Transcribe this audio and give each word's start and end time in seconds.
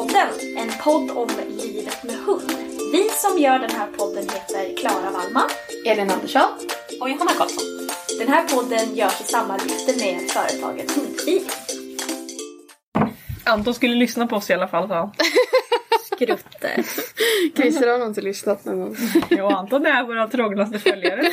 Hundfeelingpodden, 0.00 0.56
en 0.56 0.70
podd 0.84 1.10
om 1.10 1.28
livet 1.48 2.02
med 2.04 2.14
hund. 2.14 2.52
Vi 2.92 3.08
som 3.08 3.38
gör 3.38 3.58
den 3.58 3.70
här 3.70 3.86
podden 3.86 4.22
heter 4.22 4.76
Klara 4.76 5.10
Wallman, 5.10 5.48
Elin 5.86 6.10
Andersson. 6.10 6.42
och 7.00 7.10
Johanna 7.10 7.30
Karlsson. 7.30 7.64
Den 8.18 8.28
här 8.28 8.48
podden 8.48 8.94
görs 8.94 9.20
i 9.20 9.24
samarbete 9.24 10.04
med 10.04 10.30
företaget 10.30 10.90
Hundfeeling. 10.90 11.48
Anton 13.44 13.74
skulle 13.74 13.94
lyssna 13.94 14.26
på 14.26 14.36
oss 14.36 14.50
i 14.50 14.54
alla 14.54 14.68
fall 14.68 14.88
sa 14.88 14.94
han. 14.94 15.10
Skrutte. 16.14 16.84
Christer 17.56 17.88
har 17.88 17.98
nog 17.98 18.08
inte 18.08 18.20
lyssnat 18.20 18.64
någon 18.64 18.80
gång. 18.80 18.96
Jo, 19.30 19.46
Anton 19.46 19.86
är 19.86 20.02
vår 20.02 20.28
trognaste 20.28 20.78
följare. 20.78 21.22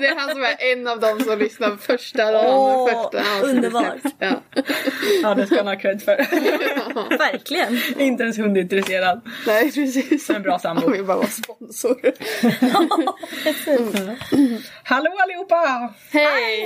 Det 0.00 0.06
är 0.06 0.16
han 0.18 0.28
som 0.30 0.42
är 0.42 0.72
en 0.72 0.88
av 0.88 1.00
dem 1.00 1.20
som 1.20 1.38
lyssnar 1.38 1.76
första 1.76 2.32
dagen. 2.32 2.54
Åh, 2.54 2.86
första 2.86 3.46
underbart. 3.46 3.96
Ja. 4.18 4.30
Ja, 5.22 5.34
det 5.34 5.46
ska 5.46 5.56
han 5.56 5.66
ha 5.66 5.76
cred 5.76 6.02
för. 6.02 6.16
Verkligen. 6.94 7.80
Inte 7.98 8.22
ens 8.22 8.38
hundintresserad. 8.38 9.20
Nej 9.46 9.72
precis. 9.72 10.30
En 10.30 10.42
bra 10.42 10.58
sambo. 10.58 10.86
Om 10.86 10.92
vi 10.92 11.02
bara 11.02 11.16
var 11.16 11.26
sponsor. 11.26 11.96
Hallå 14.84 15.10
allihopa! 15.22 15.94
Hej! 16.10 16.64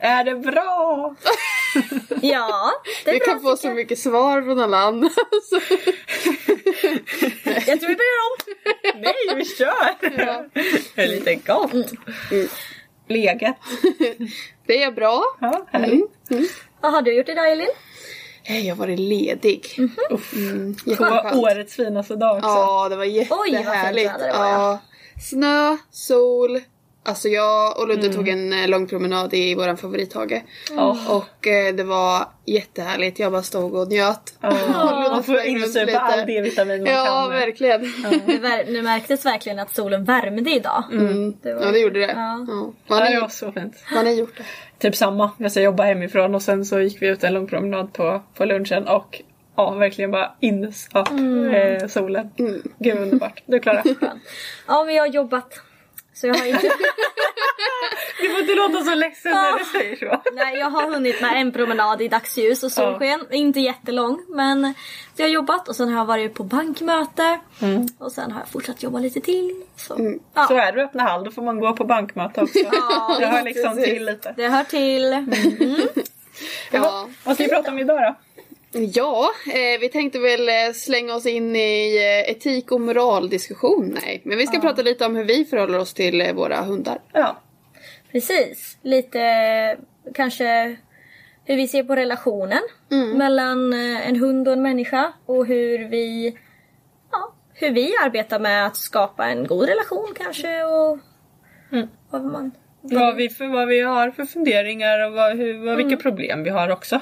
Är 0.00 0.24
det 0.24 0.34
bra? 0.34 1.14
Ja, 2.22 2.70
det 3.04 3.10
är 3.10 3.14
Vi 3.14 3.18
bra. 3.18 3.26
kan 3.26 3.42
få 3.42 3.56
så 3.56 3.70
mycket 3.70 3.98
svar 3.98 4.42
från 4.42 4.60
alla 4.60 4.76
andra. 4.78 5.10
Jag 7.66 7.80
tror 7.80 7.88
vi 7.88 7.96
börjar 7.96 8.20
om. 8.28 8.36
Nej, 9.00 9.14
vi 9.36 9.44
kör! 9.44 9.96
Det 10.94 11.02
är 11.02 11.08
lite 11.08 11.34
gott. 11.34 11.72
Legat. 13.08 13.56
Det 14.66 14.82
är 14.82 14.92
bra. 14.92 15.24
Ja, 15.40 15.66
härligt. 15.72 16.10
Vad 16.80 16.92
har 16.92 17.02
du 17.02 17.16
gjort 17.16 17.28
idag 17.28 17.52
Elin? 17.52 17.68
Hej, 18.48 18.66
Jag 18.66 18.74
har 18.74 18.78
varit 18.78 18.98
ledig. 18.98 19.66
Uff. 20.10 20.32
Mm, 20.34 20.74
På 20.84 20.90
jätteskönt. 20.90 21.36
årets 21.36 21.74
finaste 21.74 22.16
dag 22.16 22.36
också. 22.36 22.48
Ja, 22.48 22.88
det 22.88 22.96
var 22.96 23.04
jättehärligt. 23.04 24.10
väder 24.10 24.26
det 24.32 24.38
var, 24.38 24.46
ja. 24.46 24.78
Snö, 25.30 25.76
sol. 25.90 26.60
Alltså 27.08 27.28
jag 27.28 27.78
och 27.80 27.88
Ludde 27.88 28.12
tog 28.12 28.28
en 28.28 28.52
eh, 28.52 28.68
lång 28.68 28.86
promenad 28.86 29.34
i 29.34 29.54
våran 29.54 29.76
favorithage. 29.76 30.42
Åh. 30.72 31.10
Och 31.16 31.46
eh, 31.46 31.74
det 31.74 31.84
var 31.84 32.28
jättehärligt. 32.46 33.18
Jag 33.18 33.32
bara 33.32 33.42
stod 33.42 33.74
och 33.74 33.88
njöt. 33.88 34.38
Ja, 34.40 34.50
Man 35.12 35.22
får 35.24 35.40
insupa 35.40 35.98
all 35.98 36.26
D-vitamin 36.26 36.82
man 36.84 36.92
Ja, 36.92 37.04
kan. 37.06 37.30
verkligen. 37.30 37.80
Nu, 38.26 38.38
ver- 38.38 38.72
nu 38.72 38.82
märktes 38.82 39.26
verkligen 39.26 39.58
att 39.58 39.74
solen 39.74 40.04
värmde 40.04 40.50
idag. 40.50 40.84
Mm. 40.92 41.34
Det 41.42 41.54
var- 41.54 41.62
Ja, 41.62 41.70
det 41.72 41.78
gjorde 41.78 42.00
det. 42.00 42.06
Ja. 42.06 42.44
Ja. 42.48 42.72
Ja, 42.88 42.94
Man, 42.96 42.98
det 43.10 43.14
var 43.14 43.20
har, 43.20 43.28
så 43.28 43.52
fint. 43.52 43.74
man 43.94 44.06
har 44.06 44.12
gjort 44.12 44.36
det. 44.36 44.44
Typ 44.78 44.96
samma. 44.96 45.30
Jag 45.38 45.50
ska 45.50 45.60
jobba 45.60 45.82
hemifrån 45.82 46.34
och 46.34 46.42
sen 46.42 46.64
så 46.64 46.80
gick 46.80 47.02
vi 47.02 47.06
ut 47.08 47.24
en 47.24 47.34
lång 47.34 47.46
promenad 47.46 47.92
på, 47.92 48.22
på 48.34 48.44
lunchen 48.44 48.88
och 48.88 49.22
ja, 49.56 49.70
verkligen 49.70 50.10
bara 50.10 50.32
insöp 50.40 51.08
eh, 51.80 51.88
solen. 51.88 52.30
Gud 52.78 52.98
underbart. 52.98 53.42
Du 53.46 53.58
Klara? 53.60 53.82
Ja, 54.68 54.84
men 54.84 54.94
jag 54.94 55.02
har 55.02 55.08
jobbat. 55.08 55.60
Så 56.20 56.26
jag 56.26 56.34
har 56.34 56.46
inte... 56.46 56.70
Du 58.20 58.30
får 58.30 58.40
inte 58.40 58.54
låta 58.54 58.84
så 58.84 58.94
ledsen 58.94 59.32
när 59.32 59.58
du 59.58 59.64
säger 59.64 59.96
så. 59.96 60.22
Nej, 60.32 60.58
jag 60.58 60.70
har 60.70 60.90
hunnit 60.90 61.20
med 61.20 61.40
en 61.40 61.52
promenad 61.52 62.02
i 62.02 62.08
dagsljus 62.08 62.62
och 62.62 62.72
solsken. 62.72 63.20
Inte 63.30 63.60
jättelång, 63.60 64.24
men 64.28 64.74
jag 65.16 65.24
har 65.24 65.30
jobbat 65.30 65.68
och 65.68 65.76
sen 65.76 65.88
har 65.88 65.98
jag 65.98 66.04
varit 66.04 66.34
på 66.34 66.44
bankmöte. 66.44 67.38
Och 67.98 68.12
sen 68.12 68.32
har 68.32 68.40
jag 68.40 68.48
fortsatt 68.48 68.82
jobba 68.82 68.98
lite 68.98 69.20
till. 69.20 69.64
Så, 69.76 70.18
ja, 70.34 70.46
Så 70.46 70.54
är 70.56 70.72
du 70.72 70.82
öppna 70.82 71.02
hall 71.02 71.24
då 71.24 71.30
får 71.30 71.42
man 71.42 71.60
gå 71.60 71.72
på 71.76 71.84
bankmöte 71.84 72.40
också. 72.42 72.58
det 73.18 73.26
hör 73.26 73.42
liksom 73.42 73.76
precis. 73.76 73.84
till 73.84 74.04
lite. 74.04 74.34
det 74.36 74.48
hör 74.48 74.64
till. 74.64 75.26
Ja, 76.70 77.08
Vad 77.24 77.34
ska 77.34 77.44
vi 77.44 77.50
prata 77.50 77.70
om 77.70 77.78
idag 77.78 77.98
då? 77.98 78.14
Ja 78.72 79.30
eh, 79.46 79.80
vi 79.80 79.88
tänkte 79.88 80.18
väl 80.18 80.48
eh, 80.48 80.72
slänga 80.74 81.14
oss 81.14 81.26
in 81.26 81.56
i 81.56 81.96
eh, 81.96 82.30
etik 82.30 82.72
och 82.72 82.80
moraldiskussion. 82.80 83.96
Nej, 84.02 84.22
men 84.24 84.38
vi 84.38 84.46
ska 84.46 84.60
prata 84.60 84.82
lite 84.82 85.06
om 85.06 85.16
hur 85.16 85.24
vi 85.24 85.44
förhåller 85.44 85.78
oss 85.78 85.94
till 85.94 86.20
eh, 86.20 86.32
våra 86.32 86.60
hundar. 86.60 86.98
Ja. 87.12 87.40
Precis. 88.12 88.78
Lite 88.82 89.76
kanske 90.14 90.76
hur 91.44 91.56
vi 91.56 91.68
ser 91.68 91.84
på 91.84 91.96
relationen 91.96 92.62
mellan 93.16 93.72
eh, 93.72 94.08
en 94.08 94.16
hund 94.16 94.48
och 94.48 94.54
en 94.54 94.62
människa. 94.62 95.12
Och 95.26 95.46
hur 95.46 95.88
vi, 95.88 96.38
ja, 97.12 97.34
hur 97.54 97.70
vi 97.70 97.92
arbetar 98.04 98.38
med 98.38 98.66
att 98.66 98.76
skapa 98.76 99.26
en 99.26 99.46
god 99.46 99.68
relation 99.68 100.14
kanske. 100.16 100.64
Och 100.64 100.98
vad 102.10 102.24
man 102.24 102.50
Vad 102.80 103.16
vi, 103.16 103.28
för, 103.28 103.46
vad 103.46 103.68
vi 103.68 103.80
har 103.80 104.10
för 104.10 104.24
funderingar 104.24 105.06
och 105.06 105.12
vad, 105.12 105.36
hur, 105.36 105.66
vad, 105.66 105.76
vilka 105.76 105.96
problem 105.96 106.42
vi 106.42 106.50
har 106.50 106.70
också. 106.70 107.00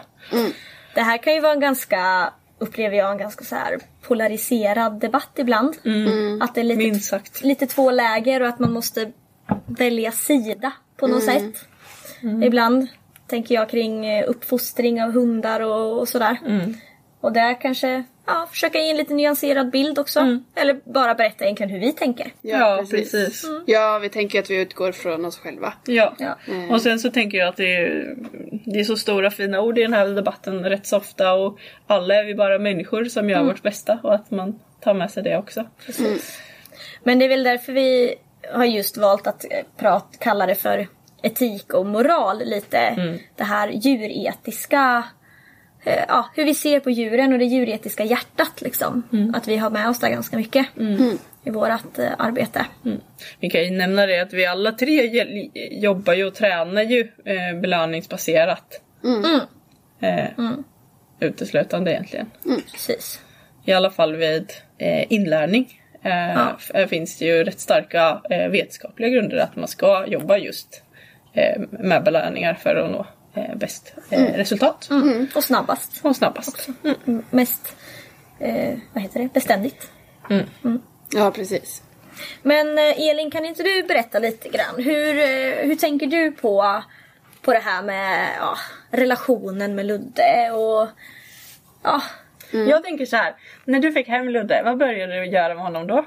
Det 0.97 1.03
här 1.03 1.19
kan 1.19 1.35
ju 1.35 1.41
vara 1.41 1.53
en 1.53 1.61
ganska, 1.61 2.33
upplever 2.59 2.97
jag, 2.97 3.13
en 3.13 3.19
ganska 3.19 3.45
så 3.45 3.55
här 3.55 3.79
polariserad 4.03 5.01
debatt 5.01 5.31
ibland. 5.37 5.77
Att 6.41 6.55
det 6.55 6.61
är 6.61 6.65
lite, 6.65 6.79
Minst 6.79 7.09
sagt. 7.09 7.43
lite 7.45 7.67
två 7.67 7.91
läger 7.91 8.43
och 8.43 8.49
att 8.49 8.59
man 8.59 8.73
måste 8.73 9.13
välja 9.67 10.13
sida 10.13 10.73
på 10.97 11.07
något 11.07 11.23
sätt. 11.23 11.55
Ibland 12.45 12.87
tänker 13.27 13.55
jag 13.55 13.69
kring 13.69 14.07
eh, 14.07 14.25
uppfostring 14.29 15.03
av 15.03 15.13
hundar 15.13 15.61
och, 15.61 16.01
och 16.01 16.09
sådär. 16.09 16.39
Och 17.21 17.33
där 17.33 17.61
kanske 17.61 18.05
ja, 18.27 18.49
försöka 18.51 18.79
ge 18.79 18.91
en 18.91 18.97
lite 18.97 19.15
nyanserad 19.15 19.71
bild 19.71 19.99
också. 19.99 20.39
Eller 20.55 20.81
bara 20.85 21.15
berätta 21.15 21.45
egentligen 21.45 21.71
hur 21.71 21.81
vi 21.81 21.93
tänker. 21.93 22.33
Ja, 22.41 22.85
precis. 22.91 23.45
Ja, 23.67 23.99
vi 23.99 24.09
tänker 24.09 24.39
att 24.39 24.51
vi 24.51 24.61
utgår 24.61 24.93
från 24.93 25.25
oss 25.25 25.39
själva. 25.39 25.73
Ja. 25.87 26.15
Ja. 26.19 26.37
Och 26.71 26.83
sen 26.83 26.99
så 26.99 27.11
tänker 27.11 27.39
jag 27.39 27.49
att 27.49 27.57
det 27.57 27.77
är, 27.77 28.17
det 28.65 28.81
är 28.81 28.85
så 28.85 28.97
stora 28.97 29.31
fina 29.31 29.61
ord 29.61 29.79
i 29.79 29.83
den 29.83 29.93
här 29.93 30.09
debatten 30.09 30.65
rätt 30.65 30.87
så 30.87 30.97
ofta 30.97 31.35
och 31.35 31.59
alla 31.87 32.15
är 32.15 32.25
vi 32.25 32.35
bara 32.35 32.59
människor 32.59 33.05
som 33.05 33.31
gör 33.31 33.43
vårt 33.43 33.63
bästa 33.63 33.99
och 34.03 34.15
att 34.15 34.31
man 34.31 34.61
tar 34.81 34.95
med 34.95 35.11
sig 35.11 35.23
det 35.23 35.37
också. 35.39 35.67
Men 37.03 37.19
det 37.19 37.25
är 37.25 37.29
väl 37.29 37.43
därför 37.43 37.73
vi 37.73 38.15
har 38.53 38.65
just 38.65 38.97
valt 38.97 39.27
att 39.27 39.45
eh, 39.45 39.59
prat, 39.77 40.17
kalla 40.21 40.47
det 40.47 40.55
för 40.55 40.87
etik 41.23 41.75
och 41.75 41.87
moral 41.87 42.43
lite. 42.45 42.79
Det 43.37 43.45
här 43.45 43.69
djuretiska 43.69 45.05
eh, 45.87 46.05
ja, 46.09 46.31
hur 46.35 46.45
vi 46.45 46.55
ser 46.55 46.81
på 46.81 46.91
djuren 46.91 47.33
och 47.33 47.39
det 47.39 47.45
djuretiska 47.45 48.05
hjärtat 48.05 48.61
liksom. 48.61 49.03
Att 49.35 49.49
vi 49.49 49.57
har 49.57 49.71
med 49.71 49.89
oss 49.89 49.99
det 49.99 50.11
ganska 50.11 50.37
mycket 50.37 50.67
i 51.45 51.51
vårt 51.51 51.99
eh, 51.99 52.13
arbete. 52.19 52.67
Vi 53.41 53.51
kan 53.51 53.65
ju 53.65 53.71
nämna 53.71 54.07
det 54.07 54.21
att 54.21 54.33
vi 54.33 54.47
alla 54.47 54.73
tre 54.73 55.11
jobbar 55.71 56.15
ju 56.15 56.25
och 56.25 56.35
tränar 56.35 56.83
ju 56.83 57.01
eh, 57.25 57.61
belöningsbaserat. 57.61 58.81
Eh, 60.01 60.51
Uteslutande 61.21 61.91
egentligen. 61.91 62.31
Precis. 62.73 63.21
I 63.65 63.73
alla 63.73 63.91
fall 63.91 64.17
vid 64.17 64.53
eh, 64.79 65.13
inlärning. 65.13 65.81
Eh, 66.03 66.49
eh, 66.75 66.87
finns 66.89 67.19
det 67.19 67.25
ju 67.25 67.45
rätt 67.45 67.61
starka 67.61 68.21
eh, 68.31 68.49
vetenskapliga 68.49 69.09
grunder 69.11 69.37
att 69.37 69.57
man 69.57 69.69
ska 69.69 70.07
jobba 70.07 70.39
just 70.39 70.83
eh, 71.33 71.61
med 71.71 72.05
belöningar 72.05 72.55
för 72.55 72.77
att 72.77 72.91
nå 72.91 73.07
eh, 73.37 73.57
bäst 73.57 73.95
eh, 74.11 74.25
resultat. 74.25 74.89
Och 75.35 75.45
snabbast. 75.45 76.01
Och 76.05 76.17
snabbast. 76.17 76.69
M- 77.05 77.25
Mest, 77.31 77.77
eh, 78.39 78.79
vad 78.93 79.03
heter 79.03 79.21
det, 79.21 79.33
beständigt. 79.33 79.91
Ja, 81.11 81.31
precis. 81.31 81.83
Men 82.43 82.79
eh, 82.79 83.09
Elin, 83.09 83.31
kan 83.31 83.45
inte 83.45 83.63
du 83.63 83.83
berätta 83.83 84.19
lite 84.19 84.49
grann? 84.49 84.75
Hur, 84.77 85.19
eh, 85.19 85.67
hur 85.67 85.77
tänker 85.77 86.07
du 86.07 86.33
på, 86.33 86.83
på 87.43 87.53
det 87.53 87.59
här 87.59 87.83
med 87.83 88.29
ja, 88.39 88.57
relationen 88.91 89.75
med 89.75 89.87
Ludde 89.87 90.51
och 90.51 90.89
ja, 91.83 92.03
Jag 92.51 92.85
tänker 92.85 93.07
så 93.07 93.17
här. 93.17 93.35
När 93.65 93.81
du 93.81 93.93
fick 93.93 94.09
hem 94.09 94.29
Ludde, 94.29 94.63
vad 94.65 94.79
började 94.79 95.21
du 95.21 95.27
göra 95.27 95.55
med 95.55 95.63
honom 95.63 95.87
då? 95.87 95.95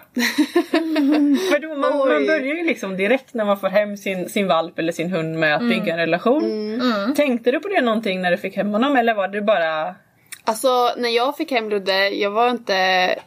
För 1.52 1.60
då 1.60 1.68
man, 1.68 1.98
man 1.98 2.26
börjar 2.26 2.56
ju 2.56 2.66
liksom 2.66 2.98
direkt 2.98 3.34
när 3.34 3.46
man 3.46 3.60
får 3.60 3.68
hem 3.68 3.98
sin, 3.98 4.30
sin 4.30 4.48
valp 4.48 4.80
eller 4.80 4.92
sin 4.92 5.12
hund 5.12 5.40
med 5.40 5.56
att 5.56 5.62
bygga 5.62 5.94
en 5.94 6.00
relation. 6.00 6.44
Tänkte 7.16 7.52
du 7.52 7.60
på 7.60 7.68
det 7.68 7.82
någonting 7.82 8.22
när 8.22 8.32
du 8.32 8.38
fick 8.38 8.56
hem 8.56 8.68
honom 8.70 8.96
eller 8.96 9.14
var 9.14 9.28
det 9.28 9.42
bara... 9.42 9.96
Alltså 10.44 10.92
när 10.98 11.10
jag 11.10 11.38
fick 11.38 11.52
hem 11.52 11.70
Ludde, 11.70 12.10
jag 12.10 12.32
var 12.32 12.50
inte, 12.50 12.76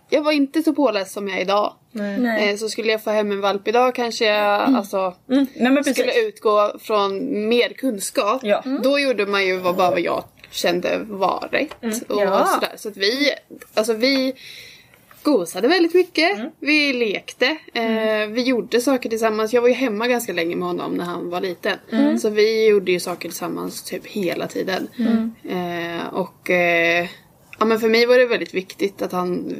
jag 0.08 0.22
var 0.22 0.32
inte 0.32 0.62
så 0.62 0.72
påläst 0.72 1.12
som 1.12 1.28
jag 1.28 1.38
är 1.38 1.42
idag. 1.42 1.72
nej. 1.92 2.50
Eh, 2.50 2.56
så 2.56 2.68
skulle 2.68 2.92
jag 2.92 3.04
få 3.04 3.10
hem 3.10 3.32
en 3.32 3.40
valp 3.40 3.68
idag 3.68 3.94
kanske 3.94 4.24
jag 4.24 4.76
alltså, 4.76 5.14
Mm, 5.30 5.46
nej 5.54 5.84
skulle 5.84 6.20
utgå 6.28 6.72
från 6.80 7.18
mer 7.48 7.68
kunskap. 7.68 8.40
Ja. 8.42 8.62
Då 8.82 8.98
gjorde 8.98 9.26
man 9.26 9.46
ju 9.46 9.56
vad, 9.56 9.76
bara 9.76 9.90
vad 9.90 10.00
jag 10.00 10.24
kände 10.52 10.98
var 10.98 11.48
rätt. 11.52 11.74
Och 12.08 12.20
Ja. 12.22 12.46
sådär. 12.46 12.72
Så 12.76 12.88
att 12.88 12.96
vi, 12.96 13.30
alltså 13.74 13.92
vi 13.94 14.34
gosade 15.22 15.68
väldigt 15.68 15.94
mycket. 15.94 16.38
Vi 16.60 16.92
lekte. 16.92 17.56
Eh, 17.74 18.26
vi 18.28 18.42
gjorde 18.42 18.80
saker 18.80 19.08
tillsammans. 19.08 19.52
Jag 19.52 19.60
var 19.62 19.68
ju 19.68 19.74
hemma 19.74 20.08
ganska 20.08 20.32
länge 20.32 20.56
med 20.56 20.68
honom 20.68 20.94
när 20.94 21.04
han 21.04 21.30
var 21.30 21.40
liten. 21.40 21.78
Så 22.20 22.30
vi 22.30 22.66
gjorde 22.66 22.92
ju 22.92 23.00
saker 23.00 23.28
tillsammans 23.28 23.82
typ 23.82 24.06
hela 24.06 24.46
tiden. 24.48 24.88
Eh, 25.48 26.06
och 26.14 26.50
eh, 26.50 27.08
ja, 27.58 27.64
men 27.64 27.80
för 27.80 27.88
mig 27.88 28.06
var 28.06 28.18
det 28.18 28.26
väldigt 28.26 28.54
viktigt 28.54 29.02
att 29.02 29.12
han 29.12 29.54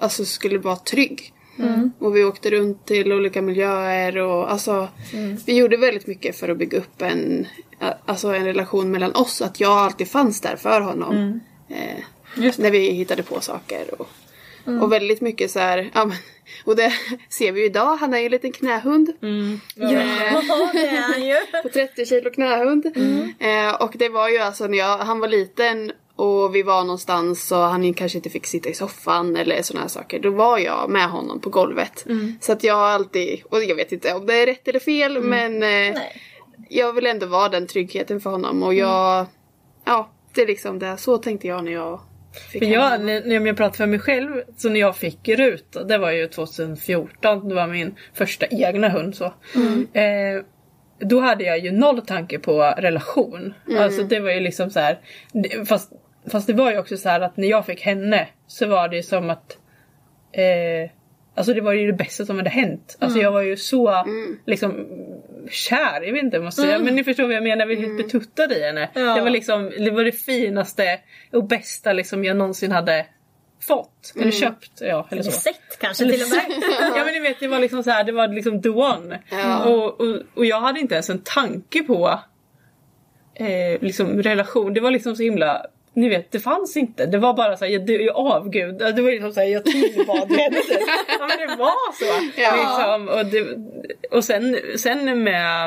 alltså, 0.00 0.24
skulle 0.24 0.58
vara 0.58 0.76
trygg. 0.76 1.32
Och 1.98 2.16
vi 2.16 2.24
åkte 2.24 2.50
runt 2.50 2.86
till 2.86 3.12
olika 3.12 3.42
miljöer 3.42 4.16
och 4.18 4.50
alltså 4.52 4.88
vi 5.46 5.56
gjorde 5.56 5.76
väldigt 5.76 6.06
mycket 6.06 6.36
för 6.36 6.48
att 6.48 6.58
bygga 6.58 6.78
upp 6.78 7.02
en, 7.02 7.46
alltså, 8.06 8.28
en 8.34 8.44
relation 8.44 8.90
mellan 8.90 9.14
oss. 9.14 9.42
Att 9.42 9.60
jag 9.60 9.70
alltid 9.72 10.08
fanns 10.08 10.40
där 10.40 10.56
för 10.56 10.80
honom. 10.80 11.40
Eh, 11.68 12.02
Just 12.36 12.58
när 12.58 12.70
vi 12.70 12.90
hittade 12.90 13.22
på 13.22 13.40
saker. 13.40 14.00
Och, 14.00 14.08
och 14.82 14.92
väldigt 14.92 15.20
mycket 15.20 15.50
så 15.50 15.58
här, 15.58 15.90
ja, 15.94 16.04
men, 16.04 16.16
och 16.64 16.76
det 16.76 16.92
ser 17.28 17.52
vi 17.52 17.60
ju 17.60 17.66
idag, 17.66 17.96
han 17.96 18.14
är 18.14 18.18
ju 18.18 18.24
en 18.24 18.30
liten 18.30 18.52
knähund. 18.52 19.12
Ja, 19.74 19.88
det 20.72 20.86
är 20.86 21.02
han 21.02 21.26
ju. 21.26 21.36
På 21.62 21.68
30 21.68 22.06
kilo 22.06 22.30
knähund. 22.30 22.86
Eh, 23.38 23.74
och 23.74 23.92
det 23.96 24.08
var 24.08 24.28
ju 24.28 24.38
alltså 24.38 24.66
när 24.66 24.78
jag, 24.78 24.98
han 24.98 25.20
var 25.20 25.28
liten 25.28 25.92
och 26.16 26.54
vi 26.54 26.62
var 26.62 26.84
någonstans 26.84 27.52
och 27.52 27.58
han 27.58 27.94
kanske 27.94 28.18
inte 28.18 28.30
fick 28.30 28.46
sitta 28.46 28.68
i 28.68 28.74
soffan 28.74 29.36
eller 29.36 29.62
sådana 29.62 29.82
här 29.82 29.88
saker. 29.88 30.18
Då 30.18 30.30
var 30.30 30.58
jag 30.58 30.90
med 30.90 31.10
honom 31.10 31.40
på 31.40 31.50
golvet. 31.50 32.06
Så 32.40 32.52
att 32.52 32.64
jag 32.64 32.74
har 32.74 32.88
alltid, 32.88 33.42
och 33.44 33.64
jag 33.64 33.76
vet 33.76 33.92
inte 33.92 34.14
om 34.14 34.26
det 34.26 34.42
är 34.42 34.46
rätt 34.46 34.68
eller 34.68 34.80
fel 34.80 35.22
men 35.22 35.54
eh, 35.54 35.58
Nej. 35.60 36.22
jag 36.68 36.92
vill 36.92 37.06
ändå 37.06 37.26
vara 37.26 37.48
den 37.48 37.66
tryggheten 37.66 38.20
för 38.20 38.30
honom 38.30 38.62
och 38.62 38.74
jag, 38.74 39.26
ja 39.84 40.10
det 40.34 40.42
är 40.42 40.46
liksom 40.46 40.78
det. 40.78 40.96
Så 40.96 41.18
tänkte 41.18 41.46
jag 41.46 41.64
när 41.64 41.72
jag 41.72 42.00
fick 42.50 42.62
För 42.62 42.70
jag, 42.70 43.00
när 43.00 43.24
när 43.24 43.46
jag 43.46 43.56
pratar 43.56 43.76
för 43.76 43.86
mig 43.86 43.98
själv, 43.98 44.42
så 44.56 44.68
när 44.68 44.80
jag 44.80 44.96
fick 44.96 45.28
Rut, 45.28 45.76
det 45.88 45.98
var 45.98 46.10
ju 46.10 46.28
2014, 46.28 47.48
det 47.48 47.54
var 47.54 47.66
min 47.66 47.94
första 48.14 48.46
egna 48.46 48.88
hund 48.88 49.14
så. 49.14 49.24
Eh, 49.92 50.42
då 50.98 51.20
hade 51.20 51.44
jag 51.44 51.58
ju 51.58 51.72
noll 51.72 52.06
tanke 52.06 52.38
på 52.38 52.62
relation. 52.62 53.54
Alltså 53.78 54.02
det 54.02 54.20
var 54.20 54.30
ju 54.30 54.40
liksom 54.40 54.70
så 54.70 54.80
här. 54.80 55.00
Fast, 55.68 55.92
fast 56.30 56.46
det 56.46 56.52
var 56.52 56.70
ju 56.70 56.78
också 56.78 56.96
så 56.96 57.08
här 57.08 57.20
att 57.20 57.36
när 57.36 57.48
jag 57.48 57.66
fick 57.66 57.80
henne 57.80 58.28
så 58.46 58.66
var 58.66 58.88
det 58.88 58.96
ju 58.96 59.02
som 59.02 59.30
att 59.30 59.58
eh, 60.32 60.90
Alltså 61.36 61.54
det 61.54 61.60
var 61.60 61.72
ju 61.72 61.86
det 61.86 61.92
bästa 61.92 62.26
som 62.26 62.36
hade 62.36 62.50
hänt. 62.50 62.96
Alltså 63.00 63.18
jag 63.18 63.32
var 63.32 63.40
ju 63.40 63.56
så 63.56 64.04
liksom 64.46 64.86
kär, 65.50 66.02
jag 66.02 66.12
vet 66.12 66.22
inte 66.22 66.38
vad 66.38 66.44
man 66.44 66.52
säger 66.52 66.78
men 66.78 66.96
ni 66.96 67.04
förstår 67.04 67.24
vad 67.24 67.34
jag 67.34 67.42
menar, 67.42 67.66
jag 67.66 67.76
var 67.76 67.82
helt 67.82 67.96
betuttad 67.96 68.52
i 68.52 68.62
henne. 68.62 68.90
Ja. 68.94 69.14
Det 69.14 69.20
var 69.20 69.30
liksom, 69.30 69.72
det 69.78 69.90
var 69.90 70.04
det 70.04 70.12
finaste 70.12 71.00
och 71.32 71.44
bästa 71.44 71.92
liksom 71.92 72.24
jag 72.24 72.36
någonsin 72.36 72.72
hade 72.72 73.06
fått. 73.60 74.12
Eller 74.20 74.30
köpt, 74.30 74.80
ja 74.80 75.08
eller 75.10 75.22
så. 75.22 75.30
Sett 75.30 75.78
kanske 75.80 76.04
till 76.04 76.22
och 76.22 76.28
med. 76.28 76.44
ja 76.96 77.04
men 77.04 77.14
ni 77.14 77.20
vet 77.20 77.40
det 77.40 77.48
var 77.48 77.58
liksom 77.58 77.82
så 77.82 77.90
här, 77.90 78.04
det 78.04 78.12
var 78.12 78.28
liksom 78.28 78.62
the 78.62 78.68
one. 78.68 79.20
Ja. 79.30 79.64
Och, 79.64 80.00
och, 80.00 80.22
och 80.34 80.44
jag 80.46 80.60
hade 80.60 80.80
inte 80.80 80.94
ens 80.94 81.10
en 81.10 81.22
tanke 81.24 81.82
på 81.82 82.20
eh, 83.34 83.80
liksom 83.80 84.22
relation. 84.22 84.74
Det 84.74 84.80
var 84.80 84.90
liksom 84.90 85.16
så 85.16 85.22
himla 85.22 85.66
ni 85.96 86.08
vet, 86.08 86.32
det 86.32 86.40
fanns 86.40 86.76
inte. 86.76 87.06
Det 87.06 87.18
var 87.18 87.34
bara 87.34 87.56
såhär, 87.56 87.72
jag, 87.72 87.90
jag 87.90 88.16
avgud. 88.16 88.78
Det 88.78 89.02
var 89.02 89.10
liksom 89.10 89.32
såhär, 89.32 89.46
jag 89.46 89.64
tillbad 89.64 90.30
henne. 90.32 90.56
ja 91.18 91.26
men 91.28 91.48
det 91.48 91.56
var 91.56 91.92
så. 91.92 92.40
Ja. 92.40 92.56
Liksom, 92.56 93.08
och, 93.08 93.26
det, 93.26 94.16
och 94.16 94.24
sen, 94.24 94.58
sen 94.76 95.22
med... 95.22 95.66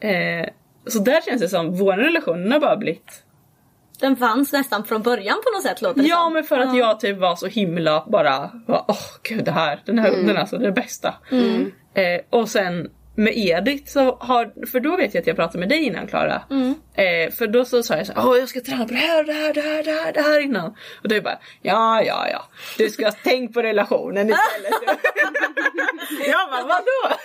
Eh, 0.00 0.48
så 0.86 0.98
där 0.98 1.20
känns 1.20 1.40
det 1.40 1.48
som, 1.48 1.76
vår 1.76 1.92
relation 1.92 2.52
har 2.52 2.60
bara 2.60 2.76
blivit 2.76 3.22
Den 4.00 4.16
fanns 4.16 4.52
nästan 4.52 4.84
från 4.84 5.02
början 5.02 5.36
på 5.44 5.56
något 5.56 5.62
sätt 5.62 5.82
låter 5.82 6.02
det 6.02 6.08
Ja 6.08 6.16
som. 6.24 6.32
men 6.32 6.44
för 6.44 6.58
att 6.58 6.76
jag 6.76 7.00
typ 7.00 7.18
var 7.18 7.36
så 7.36 7.46
himla 7.46 8.04
bara, 8.06 8.50
åh 8.68 8.96
gud 9.22 9.44
det 9.44 9.50
här, 9.50 9.82
den 9.84 9.98
här 9.98 10.10
hunden 10.10 10.36
alltså, 10.36 10.58
det 10.58 10.64
är 10.64 10.70
det 10.70 10.80
bästa. 10.80 11.14
Eh, 11.94 12.20
och 12.30 12.48
sen 12.48 12.90
med 13.16 13.32
Edith 13.36 13.92
så 13.92 14.16
har, 14.20 14.66
för 14.66 14.80
då 14.80 14.96
vet 14.96 15.14
jag 15.14 15.20
att 15.20 15.26
jag 15.26 15.36
pratade 15.36 15.58
med 15.58 15.68
dig 15.68 15.84
innan 15.84 16.06
Klara. 16.06 16.42
Eh, 16.94 17.30
för 17.32 17.46
då 17.46 17.64
så 17.64 17.82
sa 17.82 17.96
jag 17.96 18.06
så 18.06 18.12
här, 18.12 18.28
åh 18.28 18.38
jag 18.38 18.48
ska 18.48 18.60
träna 18.60 18.84
på 18.84 18.92
det 18.92 18.98
här, 18.98 19.24
det 19.24 19.32
här, 19.32 19.54
det 19.54 19.60
här, 19.60 19.82
det 19.82 19.90
här, 19.90 20.12
det 20.12 20.20
här 20.20 20.40
innan. 20.40 20.74
Och 21.02 21.08
du 21.08 21.20
bara, 21.20 21.38
ja 21.62 22.02
ja 22.02 22.28
ja, 22.32 22.44
du 22.78 22.90
ska 22.90 23.10
tänka 23.24 23.52
på 23.52 23.62
relationen 23.62 24.30
istället. 24.30 24.72
jag 26.26 26.50
bara, 26.50 26.62
vadå? 26.62 27.16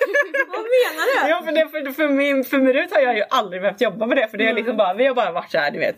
Vad 0.47 0.65
menar 0.75 1.23
du? 1.23 1.29
Ja 1.29 1.41
för, 1.45 1.51
det, 1.51 1.67
för, 1.69 1.91
för, 1.91 2.09
min, 2.09 2.43
för 2.43 2.57
med 2.57 2.75
Rut 2.75 2.93
har 2.93 3.01
jag 3.01 3.15
ju 3.15 3.23
aldrig 3.29 3.61
behövt 3.61 3.81
jobba 3.81 4.05
med 4.05 4.17
det 4.17 4.27
för 4.27 4.37
det 4.37 4.47
är 4.47 4.53
liksom 4.53 4.77
bara, 4.77 4.93
vi 4.93 5.05
har 5.05 5.15
bara 5.15 5.31
varit 5.31 5.51
så 5.51 5.57
här, 5.57 5.71
du 5.71 5.79
vet. 5.79 5.97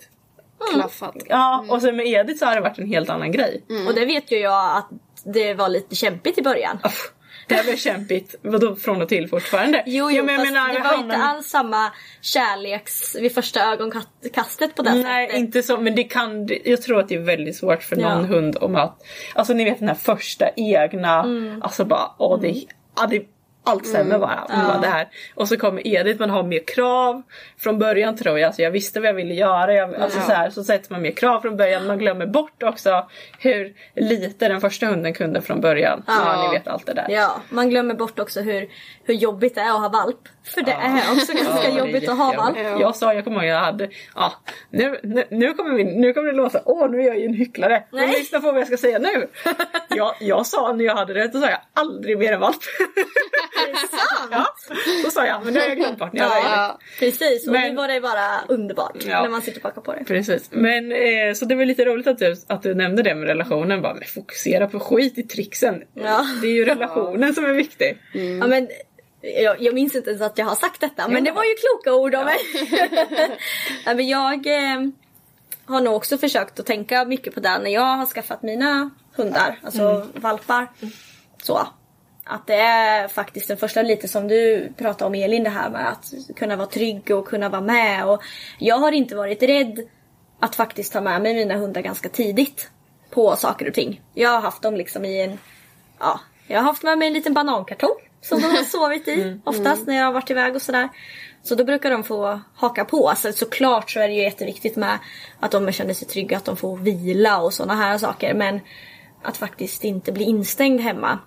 Klaffat. 0.74 1.16
Ja 1.26 1.66
och 1.70 1.82
sen 1.82 1.96
med 1.96 2.08
Edith 2.08 2.40
så 2.40 2.46
har 2.46 2.56
det 2.56 2.62
varit 2.62 2.78
en 2.78 2.88
helt 2.88 3.10
annan 3.10 3.32
grej. 3.32 3.64
Och 3.88 3.94
det 3.94 4.06
vet 4.06 4.32
ju 4.32 4.38
jag 4.38 4.78
att 4.78 4.90
det 5.26 5.54
var 5.54 5.70
lite 5.70 5.96
kämpigt 5.96 6.38
i 6.38 6.42
början. 6.42 6.80
Uff, 6.86 7.12
Det 7.58 7.64
var 7.72 7.76
kämpigt, 7.78 8.36
vadå 8.42 8.76
från 8.76 9.02
och 9.02 9.10
till 9.10 9.28
fortfarande? 9.30 9.84
Jo, 9.86 10.12
jo 10.12 10.18
Ja, 10.18 10.24
men 10.24 10.36
jag 10.36 10.42
fast 10.42 10.54
menar, 10.54 10.74
det 10.74 10.80
var 10.80 10.86
hamnar- 10.98 11.16
inte 11.16 11.26
alls 11.26 11.48
samma 11.50 11.92
kärleks 12.22 13.16
vid 13.16 13.34
första 13.34 13.62
ögonkastet 13.74 14.76
på 14.76 14.82
det 14.82 14.94
Nej 14.94 15.28
sättet. 15.28 15.40
inte 15.40 15.64
så 15.64 15.78
men 15.78 15.96
det 15.96 16.04
kan, 16.04 16.50
jag 16.66 16.82
tror 16.82 17.00
att 17.00 17.08
det 17.10 17.16
är 17.16 17.20
väldigt 17.20 17.56
svårt 17.56 17.84
för 17.84 17.96
någon 17.96 18.12
Ja. 18.22 18.28
hund 18.36 18.58
om 18.62 18.76
att 18.76 19.02
Alltså 19.36 19.54
ni 19.54 19.64
vet 19.64 19.80
den 19.80 19.88
här 19.88 19.96
första 19.96 20.50
egna, 20.56 21.20
Mm. 21.24 21.62
alltså 21.62 21.86
bara 21.86 22.12
åh 22.18 22.40
det, 22.42 22.56
ja, 22.98 23.08
det 23.10 23.24
allt 23.64 23.88
stämmer 23.88 24.20
bara. 24.20 24.48
Man 24.50 24.68
bara, 24.68 24.78
det 24.78 24.88
här. 24.88 25.08
Och 25.36 25.48
så 25.48 25.58
kommer 25.58 25.88
Edith, 25.88 26.20
man 26.20 26.30
har 26.30 26.44
mer 26.44 26.64
krav 26.76 27.22
från 27.58 27.80
början 27.80 28.18
tror 28.18 28.40
jag. 28.40 28.48
Alltså 28.48 28.62
jag 28.62 28.72
visste 28.72 29.00
vad 29.00 29.10
jag 29.10 29.14
ville 29.14 29.34
göra. 29.34 29.74
Jag, 29.74 29.96
alltså 29.96 30.20
så, 30.20 30.32
här, 30.32 30.50
så 30.50 30.64
sätter 30.64 30.92
man 30.92 31.02
mer 31.02 31.12
krav 31.12 31.42
från 31.42 31.58
början. 31.58 31.88
Man 31.88 31.98
glömmer 31.98 32.26
bort 32.26 32.64
också 32.64 33.08
hur 33.40 33.74
lite 33.96 34.48
den 34.48 34.62
första 34.62 34.86
hunden 34.86 35.14
kunde 35.14 35.42
från 35.42 35.62
början. 35.62 36.04
Ja, 36.08 36.48
ni 36.50 36.58
vet 36.58 36.68
allt 36.68 36.86
det 36.86 36.94
där. 36.94 37.08
Ja, 37.10 37.42
man 37.50 37.70
glömmer 37.70 37.94
bort 37.94 38.20
också 38.20 38.42
hur, 38.42 38.70
hur 39.04 39.14
jobbigt 39.14 39.56
det 39.56 39.62
är 39.62 39.70
att 39.70 39.82
ha 39.82 39.90
valp. 39.90 40.20
För 40.44 40.62
det 40.62 40.72
är 40.72 41.12
också 41.12 41.34
ganska 41.34 41.70
Ja, 41.70 41.78
jobbigt 41.80 42.10
att 42.10 42.18
ha 42.18 42.34
valp. 42.34 42.58
Jag 42.80 42.96
sa, 42.96 43.14
jag 43.14 43.24
kommer 43.24 43.38
ihåg 43.38 43.50
jag 43.50 43.60
hade, 43.60 43.90
ja, 44.16 44.34
nu, 44.70 45.00
nu, 45.04 45.24
nu, 45.30 45.54
kommer 45.54 45.76
vi, 45.76 45.84
nu 45.84 46.14
kommer 46.14 46.28
det 46.28 46.38
låta, 46.38 46.62
åh 46.66 46.90
nu 46.92 47.02
är 47.02 47.08
jag 47.08 47.20
ju 47.20 47.26
en 47.26 47.34
hycklare. 47.34 47.84
Men 47.92 48.10
lyssna 48.10 48.40
på 48.40 48.52
vad 48.52 48.62
jag 48.62 48.68
ska 48.68 48.78
säga 48.78 49.00
nu. 49.00 49.28
jag, 49.90 50.16
jag 50.20 50.46
sa 50.46 50.74
när 50.74 50.86
jag 50.86 50.96
hade 50.96 51.14
det, 51.14 51.28
då 51.28 51.40
sa 51.40 51.50
jag 51.50 51.60
aldrig 51.74 52.18
mer 52.18 52.34
en 52.34 52.40
valp. 52.40 52.56
Är 53.56 53.72
det 53.72 53.78
sant? 53.78 54.30
ja, 54.32 54.48
då 55.04 55.10
sa 55.12 55.26
jag, 55.26 55.46
men 55.46 55.54
nu 55.54 55.60
har 55.60 55.68
jag 55.68 55.78
glömt 55.78 56.00
bort 56.00 56.14
när 56.14 56.20
jag 56.22 56.38
Edith. 56.38 56.52
Ja. 56.52 56.80
Precis, 57.00 57.48
och 57.48 57.54
Men- 57.54 57.70
nu 57.70 57.76
var 57.76 57.88
det 57.88 58.02
bara 58.02 58.42
underbart 58.48 58.96
Ja. 59.06 59.22
när 59.22 59.30
man 59.30 59.42
sitter 59.42 59.58
och 59.58 59.64
packar 59.64 59.82
på 59.82 59.94
det. 59.94 60.04
Precis. 60.04 60.50
Men 60.52 60.92
eh, 60.92 61.34
så 61.36 61.46
det 61.46 61.56
var 61.56 61.66
lite 61.66 61.86
roligt 61.86 62.08
att 62.08 62.18
du, 62.18 62.36
att 62.48 62.64
du 62.64 62.74
nämnde 62.76 63.04
det 63.04 63.16
med 63.16 63.28
relationen. 63.28 63.82
Bara, 63.82 63.94
men 63.94 64.04
fokusera 64.08 64.68
på 64.68 64.80
skit 64.80 65.18
i 65.18 65.24
tricksen. 65.24 65.84
Ja. 65.94 66.26
Det 66.42 66.48
är 66.48 66.52
ju 66.52 66.66
relationen 66.66 67.34
som 67.34 67.46
är 67.46 67.54
viktig. 67.54 67.98
Ja, 68.40 68.48
men 68.48 68.68
jag, 69.44 69.62
jag 69.62 69.74
minns 69.74 69.96
inte 69.96 70.10
ens 70.10 70.22
att 70.22 70.38
jag 70.38 70.46
har 70.46 70.56
sagt 70.56 70.82
detta 70.82 71.08
men 71.08 71.24
det 71.24 71.32
var 71.32 71.44
ju 71.44 71.56
kloka 71.56 71.94
ord 71.96 72.16
av 72.16 72.26
mig. 72.26 72.38
ja, 73.86 73.94
men 73.94 74.08
jag 74.08 74.48
eh, 74.48 74.82
har 75.66 75.82
nog 75.82 75.96
också 75.96 76.18
försökt 76.18 76.60
att 76.60 76.66
tänka 76.66 77.06
mycket 77.06 77.34
på 77.34 77.40
det 77.40 77.58
när 77.60 77.72
jag 77.72 77.82
har 77.98 78.06
skaffat 78.06 78.44
mina 78.44 78.90
hundar, 79.16 79.60
alltså 79.64 79.82
Mm. 79.82 80.08
valpar. 80.16 80.68
Så. 81.44 81.68
Att 82.24 82.48
det 82.48 82.56
är 82.56 83.08
faktiskt 83.08 83.48
den 83.48 83.58
första 83.58 83.82
lite 83.82 84.08
som 84.08 84.28
du 84.28 84.72
pratade 84.78 85.08
om 85.08 85.16
Elin 85.16 85.44
det 85.44 85.50
här 85.50 85.70
med 85.70 85.90
att 85.90 86.14
kunna 86.36 86.56
vara 86.56 86.68
trygg 86.68 87.12
och 87.12 87.28
kunna 87.28 87.50
vara 87.50 87.62
med. 87.62 88.08
Och 88.08 88.22
jag 88.60 88.76
har 88.76 88.92
inte 88.92 89.16
varit 89.16 89.44
rädd 89.44 89.88
att 90.40 90.56
faktiskt 90.56 90.94
ta 90.94 91.02
med 91.02 91.22
mig 91.22 91.36
mina 91.36 91.56
hundar 91.56 91.82
ganska 91.82 92.10
tidigt 92.10 92.70
på 93.10 93.36
saker 93.36 93.68
och 93.68 93.74
ting. 93.74 94.02
Jag 94.14 94.30
har 94.30 94.42
haft 94.42 94.62
dem 94.62 94.76
liksom 94.76 95.06
i 95.06 95.22
en, 95.22 95.40
ja, 96.00 96.20
jag 96.48 96.60
har 96.60 96.64
haft 96.64 96.84
med 96.84 96.98
mig 96.98 97.08
en 97.08 97.14
liten 97.14 97.34
banankartong 97.34 97.96
som 98.22 98.42
de 98.42 98.48
har 98.48 98.64
sovit 98.64 99.08
i 99.08 99.40
oftast 99.44 99.88
när 99.88 99.96
jag 99.96 100.06
har 100.06 100.14
varit 100.14 100.30
iväg 100.30 100.56
och 100.56 100.62
sådär. 100.62 100.90
Så 101.44 101.56
då 101.56 101.64
brukar 101.64 101.92
de 101.92 102.04
få 102.04 102.42
haka 102.56 102.86
på. 102.86 103.14
Så 103.18 103.34
såklart 103.34 103.92
så 103.92 104.00
är 104.00 104.08
det 104.08 104.14
ju 104.14 104.22
jätteviktigt 104.22 104.76
med 104.76 105.00
att 105.40 105.52
de 105.52 105.72
känner 105.72 105.94
sig 105.94 106.08
trygga, 106.08 106.38
att 106.38 106.46
de 106.46 106.58
får 106.58 106.78
vila 106.78 107.42
och 107.42 107.54
sådana 107.54 107.76
här 107.76 107.98
saker. 107.98 108.34
Men 108.34 108.60
att 109.22 109.38
faktiskt 109.38 109.84
inte 109.84 110.12
bli 110.12 110.24
instängd 110.24 110.82
hemma. 110.82 111.20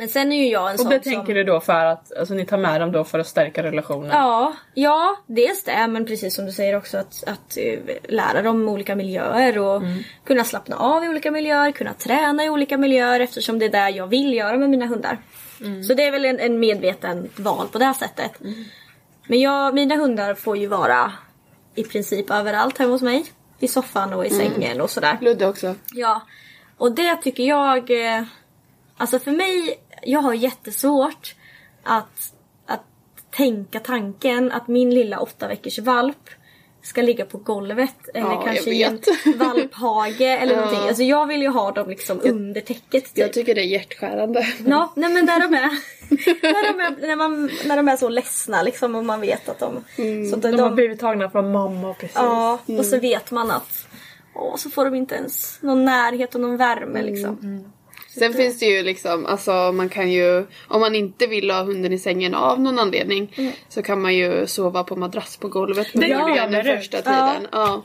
Men 0.00 0.08
sen 0.08 0.32
är 0.32 0.36
ju 0.36 0.48
jag 0.48 0.68
en 0.68 0.74
Och 0.74 0.80
sån 0.80 0.90
det 0.90 1.02
som... 1.02 1.12
tänker 1.12 1.34
du 1.34 1.44
då 1.44 1.60
för 1.60 1.84
att 1.84 2.16
alltså, 2.18 2.34
ni 2.34 2.46
tar 2.46 2.56
med 2.56 2.80
dem 2.80 2.92
då 2.92 3.04
för 3.04 3.18
att 3.18 3.26
stärka 3.26 3.62
relationen? 3.62 4.10
Ja, 4.10 4.52
ja, 4.74 5.16
dels 5.26 5.64
det 5.64 5.86
men 5.86 6.06
precis 6.06 6.34
som 6.34 6.46
du 6.46 6.52
säger 6.52 6.76
också 6.76 6.98
att, 6.98 7.24
att 7.26 7.56
eh, 7.56 7.78
lära 8.08 8.42
dem 8.42 8.68
olika 8.68 8.94
miljöer 8.96 9.58
och 9.58 9.82
kunna 10.24 10.44
slappna 10.44 10.76
av 10.76 11.04
i 11.04 11.08
olika 11.08 11.30
miljöer, 11.30 11.72
kunna 11.72 11.94
träna 11.94 12.44
i 12.44 12.50
olika 12.50 12.78
miljöer 12.78 13.20
eftersom 13.20 13.58
det 13.58 13.64
är 13.64 13.70
det 13.70 13.90
jag 13.90 14.06
vill 14.06 14.34
göra 14.34 14.56
med 14.56 14.70
mina 14.70 14.86
hundar. 14.86 15.18
Så 15.88 15.94
det 15.94 16.04
är 16.06 16.10
väl 16.10 16.24
en, 16.24 16.40
en 16.40 16.60
medveten 16.60 17.28
val 17.36 17.68
på 17.72 17.78
det 17.78 17.84
här 17.84 17.94
sättet. 17.94 18.32
Men 19.26 19.40
jag, 19.40 19.74
mina 19.74 19.96
hundar 19.96 20.34
får 20.34 20.56
ju 20.56 20.66
vara 20.66 21.12
i 21.74 21.84
princip 21.84 22.30
överallt 22.30 22.78
hemma 22.78 22.92
hos 22.92 23.02
mig. 23.02 23.24
I 23.58 23.68
soffan 23.68 24.14
och 24.14 24.26
i 24.26 24.30
sängen 24.30 24.80
och 24.80 24.90
sådär. 24.90 25.18
Ludde 25.20 25.46
också. 25.46 25.74
Ja, 25.92 26.20
och 26.78 26.92
det 26.92 27.16
tycker 27.16 27.42
jag... 27.42 27.90
eh, 28.16 28.22
Alltså 28.96 29.18
för 29.18 29.30
mig, 29.30 29.78
jag 30.02 30.20
har 30.20 30.34
jättesvårt 30.34 31.34
att, 31.82 32.32
att 32.66 32.84
tänka 33.30 33.80
tanken 33.80 34.52
att 34.52 34.68
min 34.68 34.94
lilla 34.94 35.20
åtta 35.20 35.48
veckors 35.48 35.78
valp 35.78 36.30
ska 36.82 37.02
ligga 37.02 37.24
på 37.24 37.38
golvet 37.38 38.08
eller 38.14 38.26
Ja, 38.26 38.42
kanske 38.44 38.70
jag 38.70 38.76
i 38.76 38.82
en 38.82 39.38
valphage 39.38 40.20
eller 40.20 40.56
någonting. 40.56 40.88
Alltså 40.88 41.02
jag 41.02 41.26
vill 41.26 41.42
ju 41.42 41.48
ha 41.48 41.72
dem 41.72 41.88
liksom 41.88 42.20
under 42.22 42.60
täcket 42.60 43.04
typ. 43.04 43.18
Jag 43.18 43.32
tycker 43.32 43.54
det 43.54 43.60
är 43.60 43.66
hjärtskärande. 43.66 44.46
Ja, 44.66 44.92
nej 44.96 45.10
men 45.12 45.26
där 45.26 45.40
de 45.40 45.54
är. 45.54 45.70
när, 46.42 46.72
de 46.72 46.80
är 46.80 47.06
när, 47.06 47.16
man, 47.16 47.50
när 47.66 47.76
de 47.76 47.88
är 47.88 47.96
så 47.96 48.08
ledsna 48.08 48.62
liksom 48.62 48.94
och 48.94 49.04
man 49.04 49.20
vet 49.20 49.48
att 49.48 49.58
de... 49.58 49.84
Så 50.30 50.36
att 50.36 50.42
De 50.42 50.58
har 50.58 50.70
blivit 50.70 51.00
tagna 51.00 51.30
från 51.30 51.52
mamma 51.52 51.94
precis. 51.94 52.16
Ja, 52.16 52.58
och 52.78 52.86
så 52.86 52.98
vet 52.98 53.30
man 53.30 53.50
att 53.50 53.86
åh, 54.34 54.56
så 54.56 54.70
får 54.70 54.84
de 54.84 54.94
inte 54.94 55.14
ens 55.14 55.58
någon 55.62 55.84
närhet 55.84 56.34
och 56.34 56.40
någon 56.40 56.56
värme 56.56 57.02
liksom. 57.02 57.72
Sen 58.18 58.32
finns 58.34 58.58
det 58.58 58.66
ju 58.66 58.82
liksom, 58.82 59.26
alltså 59.26 59.72
man 59.72 59.88
kan 59.88 60.10
ju, 60.12 60.46
om 60.68 60.80
man 60.80 60.94
inte 60.94 61.26
vill 61.26 61.50
ha 61.50 61.62
hunden 61.62 61.92
i 61.92 61.98
sängen 61.98 62.34
av 62.34 62.60
någon 62.60 62.78
anledning 62.78 63.54
så 63.68 63.82
kan 63.82 64.02
man 64.02 64.14
ju 64.14 64.46
sova 64.46 64.84
på 64.84 64.96
madrass 64.96 65.36
på 65.36 65.48
golvet 65.48 65.88
jag 65.94 66.50
med 66.50 66.64
den 66.64 66.78
första 66.78 66.96
Ja. 66.96 67.02
tiden. 67.02 67.48
Ja. 67.52 67.84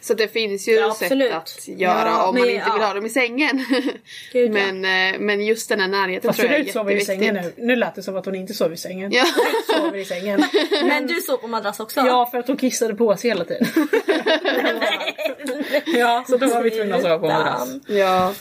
Så 0.00 0.14
det 0.14 0.28
finns 0.28 0.68
ju 0.68 0.72
Ja, 0.72 0.94
sätt 0.94 1.12
att 1.32 1.68
göra 1.68 2.08
Ja, 2.08 2.26
om 2.26 2.34
man 2.34 2.44
men- 2.46 2.50
inte 2.54 2.70
vill 2.72 2.80
ja. 2.80 2.86
ha 2.86 2.94
dem 2.94 3.06
i 3.06 3.10
sängen. 3.10 3.64
Gud, 4.32 4.48
ja. 4.56 4.72
men, 4.72 4.84
eh, 5.14 5.20
men 5.20 5.44
just 5.46 5.68
den 5.68 5.80
här 5.80 5.88
närheten 5.88 6.28
Fast 6.28 6.40
tror 6.40 6.52
jag 6.52 6.60
är 6.60 6.72
sover 6.72 6.96
i 6.96 7.00
sängen 7.04 7.34
nu. 7.34 7.52
Nu 7.56 7.76
lät 7.76 7.94
det 7.94 8.02
som 8.02 8.16
att 8.16 8.24
hon 8.26 8.34
inte 8.34 8.54
sov 8.54 8.72
i 8.72 8.76
sängen. 8.76 9.12
Ja. 9.12 9.24
Sover 9.76 9.98
i 9.98 10.04
sängen. 10.04 10.44
Men 10.82 11.06
du 11.06 11.20
sov 11.20 11.36
på 11.36 11.46
madrass 11.48 11.80
också? 11.80 12.00
Ja, 12.00 12.26
för 12.30 12.38
att 12.38 12.46
hon 12.48 12.56
kissade 12.56 12.94
på 12.94 13.16
sig 13.16 13.30
hela 13.30 13.44
tiden. 13.44 13.66
ja, 15.86 16.24
så 16.28 16.36
då 16.36 16.46
var 16.46 16.62
vi 16.62 16.70
tvungna 16.70 16.96
att 16.96 17.02
sova 17.02 17.18
på 17.18 17.26
madrass. 17.26 17.68
ja. 17.86 18.32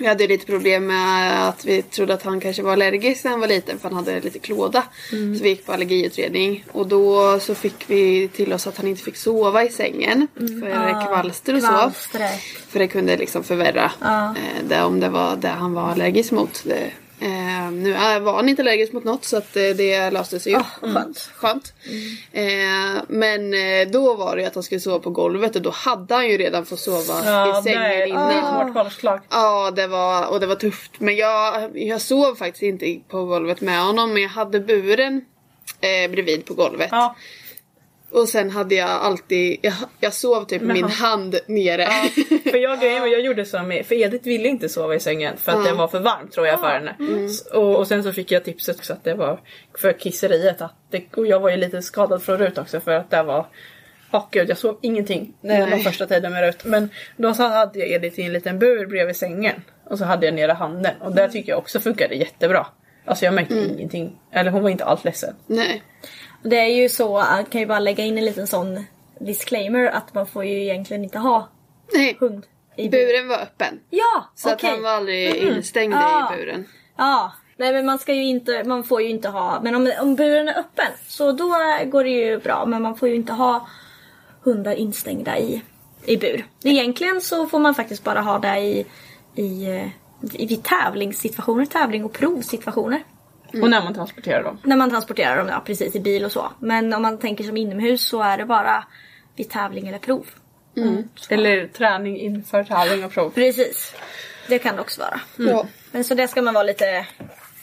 Vi 0.00 0.06
hade 0.06 0.26
lite 0.26 0.46
problem 0.46 0.86
med 0.86 1.48
att 1.48 1.64
vi 1.64 1.82
trodde 1.82 2.14
att 2.14 2.22
han 2.22 2.40
kanske 2.40 2.62
var 2.62 2.72
allergisk 2.72 3.24
när 3.24 3.30
han 3.30 3.40
var 3.40 3.48
liten 3.48 3.78
för 3.78 3.88
han 3.88 3.96
hade 3.96 4.20
lite 4.20 4.38
klåda. 4.38 4.84
Mm. 5.12 5.36
Så 5.36 5.42
vi 5.42 5.48
gick 5.48 5.66
på 5.66 5.72
allergiutredning 5.72 6.64
och 6.72 6.86
då 6.86 7.38
så 7.40 7.54
fick 7.54 7.84
vi 7.86 8.28
till 8.28 8.52
oss 8.52 8.66
att 8.66 8.76
han 8.76 8.86
inte 8.86 9.02
fick 9.02 9.16
sova 9.16 9.64
i 9.64 9.68
sängen 9.68 10.28
för 10.34 11.06
kvalster 11.06 11.54
och 11.54 11.60
så. 11.62 11.68
Mm. 11.68 11.80
Kvalstret. 11.80 12.40
För 12.68 12.78
det 12.78 12.88
kunde 12.88 13.16
liksom 13.16 13.44
förvärra 13.44 13.92
Ja. 14.00 14.24
eh, 14.28 14.64
det, 14.68 14.82
om 14.82 15.00
det 15.00 15.08
var 15.08 15.36
det 15.36 15.48
han 15.48 15.72
var 15.74 15.82
allergisk 15.82 16.30
mot. 16.32 16.62
Det, 16.64 16.90
eh, 17.20 17.70
nu 17.72 17.92
var 18.20 18.32
han 18.32 18.48
inte 18.48 18.62
allergisk 18.62 18.92
mot 18.92 19.04
något 19.04 19.24
så 19.24 19.36
att 19.36 19.56
eh, 19.56 19.62
det 19.62 20.10
löste 20.10 20.40
sig 20.40 20.52
ju. 20.52 20.58
Ah, 20.58 20.64
skönt. 20.80 21.30
Skönt. 21.34 21.72
Eh, 22.32 23.02
men 23.08 23.54
eh, 23.54 23.88
då 23.92 24.14
var 24.14 24.36
det 24.36 24.42
ju 24.42 24.48
att 24.48 24.54
han 24.54 24.62
skulle 24.62 24.80
sova 24.80 24.98
på 24.98 25.10
golvet 25.10 25.56
och 25.56 25.62
då 25.62 25.70
hade 25.70 26.14
han 26.14 26.28
ju 26.28 26.36
redan 26.38 26.66
fått 26.66 26.80
sova 26.80 27.22
Ja, 27.24 27.60
i 27.60 27.62
sängen 27.62 27.82
är 27.82 28.06
innan. 28.06 28.72
valpslag. 28.72 29.20
Ja, 29.30 29.70
det 29.70 29.86
var, 29.86 30.26
och 30.26 30.40
det 30.40 30.46
var 30.46 30.54
tufft. 30.54 30.90
Men 30.98 31.16
jag, 31.16 31.70
jag 31.78 32.00
sov 32.00 32.34
faktiskt 32.34 32.62
inte 32.62 33.00
på 33.08 33.24
golvet 33.24 33.60
med 33.60 33.82
honom 33.82 34.12
men 34.12 34.22
jag 34.22 34.30
hade 34.30 34.60
buren 34.60 35.24
eh, 35.80 36.10
bredvid 36.10 36.44
på 36.44 36.54
golvet. 36.54 36.88
Ja, 36.92 37.16
Och 38.12 38.28
sen 38.28 38.50
hade 38.50 38.74
jag 38.74 38.88
alltid, 38.90 39.58
jag, 39.62 39.74
jag 40.00 40.12
sov 40.14 40.44
typ 40.44 40.62
med 40.62 40.74
min 40.76 40.84
hand 40.88 41.38
nere. 41.46 41.86
för 42.50 42.58
jag, 42.58 42.80
grejen 42.80 43.10
jag 43.10 43.20
gjorde 43.20 43.44
så 43.44 43.62
med, 43.62 43.86
för 43.86 43.94
Edith 43.94 44.24
ville 44.24 44.48
inte 44.48 44.68
sova 44.68 44.94
i 44.94 45.00
sängen 45.00 45.36
för 45.36 45.52
att 45.52 45.64
det 45.64 45.72
var 45.72 45.88
för 45.88 46.00
varmt 46.00 46.32
tror 46.32 46.46
jag 46.46 46.60
för 46.60 46.68
henne. 46.68 46.96
S- 47.26 47.46
Och, 47.46 47.76
och 47.76 47.86
sen 47.88 48.02
så 48.02 48.12
fick 48.12 48.32
jag 48.32 48.44
tipset 48.44 48.76
också 48.76 48.92
att 48.92 49.04
det 49.04 49.14
var 49.14 49.40
för 49.78 49.92
kisseriet. 49.92 50.62
Att 50.62 50.74
det, 50.90 51.04
och 51.16 51.26
jag 51.26 51.40
var 51.40 51.50
ju 51.50 51.56
lite 51.56 51.82
skadad 51.82 52.22
från 52.22 52.38
Rut 52.38 52.58
också 52.58 52.80
för 52.80 52.90
att 52.92 53.10
det 53.10 53.22
var 53.22 53.46
Åh 54.12 54.26
gud, 54.30 54.48
jag 54.50 54.58
sov 54.58 54.78
ingenting 54.82 55.34
när 55.40 55.58
Nej. 55.66 55.70
de 55.70 55.82
första 55.84 56.06
tiden 56.06 56.32
med 56.32 56.44
Rut. 56.46 56.64
Men 56.64 56.88
då 57.16 57.34
så 57.34 57.42
hade 57.42 57.78
jag 57.78 57.88
Edith 57.88 58.20
i 58.20 58.22
en 58.22 58.32
liten 58.32 58.58
bur 58.58 58.86
bredvid 58.86 59.16
sängen. 59.16 59.62
Och 59.84 59.98
så 59.98 60.04
hade 60.04 60.26
jag 60.26 60.34
nere 60.34 60.52
handen. 60.52 60.94
Och 61.00 61.14
det 61.14 61.28
tycker 61.28 61.48
jag 61.52 61.58
också 61.58 61.80
funkade 61.80 62.14
jättebra. 62.14 62.66
Alltså 63.04 63.24
jag 63.24 63.34
märkte 63.34 63.54
ingenting. 63.54 64.18
Eller 64.32 64.50
hon 64.50 64.62
var 64.62 64.70
inte 64.70 64.84
alls 64.84 65.04
ledsen. 65.04 65.34
Nej. 65.46 65.82
Det 66.42 66.56
är 66.60 66.66
ju 66.82 66.88
så, 66.88 67.24
jag 67.36 67.50
kan 67.50 67.60
ju 67.60 67.66
bara 67.66 67.78
lägga 67.78 68.04
in 68.04 68.18
en 68.18 68.24
liten 68.24 68.46
sån 68.46 68.84
disclaimer 69.18 69.86
att 69.86 70.14
man 70.14 70.26
får 70.26 70.44
ju 70.44 70.62
egentligen 70.62 71.04
inte 71.04 71.18
ha 71.18 71.48
Nej. 71.92 72.16
hund 72.20 72.46
i 72.76 72.88
bur. 72.88 73.06
Buren 73.06 73.28
var 73.28 73.36
öppen. 73.36 73.80
Ja, 73.90 74.24
Så 74.34 74.48
att 74.48 74.54
okej. 74.54 74.70
han 74.70 74.82
var 74.82 74.90
aldrig 74.90 75.34
instängd 75.36 75.94
Ah. 75.94 76.34
i 76.34 76.36
buren. 76.36 76.64
Ja, 76.96 77.32
nej 77.56 77.72
men 77.72 77.86
man 77.86 77.98
ska 77.98 78.14
ju 78.14 78.24
inte, 78.24 78.64
man 78.64 78.84
får 78.84 79.02
ju 79.02 79.08
inte 79.08 79.28
ha, 79.28 79.60
men 79.62 79.74
om, 79.74 79.92
om 80.00 80.14
buren 80.16 80.48
är 80.48 80.58
öppen 80.58 80.92
så 81.08 81.32
då 81.32 81.48
går 81.86 82.04
det 82.04 82.10
ju 82.10 82.38
bra. 82.38 82.66
Men 82.66 82.82
man 82.82 82.96
får 82.96 83.08
ju 83.08 83.14
inte 83.14 83.32
ha 83.32 83.68
hundar 84.42 84.74
instängda 84.74 85.38
i, 85.38 85.62
i 86.04 86.16
bur. 86.16 86.46
Egentligen 86.64 87.20
så 87.20 87.46
får 87.46 87.58
man 87.58 87.74
faktiskt 87.74 88.04
bara 88.04 88.20
ha 88.20 88.38
det 88.38 88.58
i, 88.58 88.86
i, 89.34 89.64
eh, 89.66 89.86
i 90.32 90.46
vid 90.46 90.62
tävlingssituationer, 90.64 91.66
tävling 91.66 92.04
och 92.04 92.12
provsituationer. 92.12 93.02
Och 93.62 93.70
när 93.70 93.82
man 93.84 93.94
transporterar 93.94 94.42
dem. 94.42 94.58
När 94.64 94.76
man 94.76 94.90
transporterar 94.90 95.36
dem, 95.36 95.48
ja 95.48 95.62
precis 95.66 95.94
i 95.96 96.00
bil 96.00 96.24
och 96.24 96.32
så. 96.32 96.52
Men 96.60 96.92
om 96.94 97.02
man 97.02 97.18
tänker 97.18 97.44
som 97.44 97.56
inomhus 97.56 98.06
så 98.08 98.22
är 98.22 98.38
det 98.38 98.44
bara 98.44 98.84
vid 99.36 99.50
tävling 99.50 99.88
eller 99.88 99.98
prov. 99.98 100.26
Eller 101.28 101.66
träning 101.66 102.20
inför 102.20 102.64
tävling 102.64 103.04
och 103.04 103.12
prov. 103.12 103.30
Precis. 103.30 103.94
Det 104.48 104.58
kan 104.58 104.76
det 104.76 104.82
också 104.82 105.00
vara. 105.00 105.20
Ja. 105.36 105.66
Men 105.92 106.04
så 106.04 106.14
det 106.14 106.28
ska 106.28 106.42
man 106.42 106.54
vara 106.54 106.64
lite, 106.64 107.06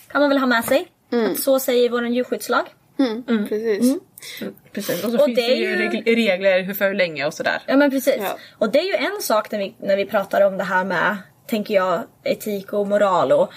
kan 0.07 0.21
man 0.21 0.29
väl 0.29 0.37
ha 0.37 0.47
med 0.47 0.65
sig. 0.65 0.87
Att 1.31 1.39
så 1.39 1.59
säger 1.59 1.89
vår 1.89 2.07
djurskyddslag. 2.07 2.65
Mm. 2.99 3.47
Precis. 3.47 3.97
Precis. 4.71 5.03
Och 5.03 5.11
så 5.11 5.17
Och 5.19 5.25
finns 5.25 5.35
det 5.35 5.41
ju 5.47 5.69
ju- 5.69 5.75
reg- 5.75 6.15
regler 6.15 6.61
hur 6.63 6.73
för 6.73 6.93
länge 6.93 7.25
och 7.25 7.33
sådär. 7.33 7.61
Ja 7.67 7.77
men 7.77 7.91
precis. 7.91 8.17
Ja. 8.19 8.37
Och 8.57 8.71
det 8.71 8.79
är 8.79 8.83
ju 8.83 9.05
en 9.05 9.21
sak 9.21 9.51
när 9.51 9.59
vi, 9.59 9.75
när 9.79 9.97
vi 9.97 10.05
pratar 10.05 10.47
om 10.47 10.57
det 10.57 10.63
här 10.63 10.83
med, 10.83 11.17
tänker 11.47 11.73
jag, 11.73 12.03
etik 12.23 12.73
och 12.73 12.87
moral 12.87 13.31
och 13.31 13.51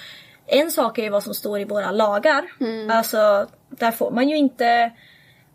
en 0.51 0.71
sak 0.71 0.99
är 0.99 1.03
ju 1.03 1.09
vad 1.09 1.23
som 1.23 1.35
står 1.35 1.61
i 1.61 1.65
våra 1.65 1.91
lagar. 1.91 2.45
Alltså, 2.91 3.47
där 3.69 3.91
får 3.91 4.11
man 4.11 4.29
ju 4.29 4.37
inte 4.37 4.91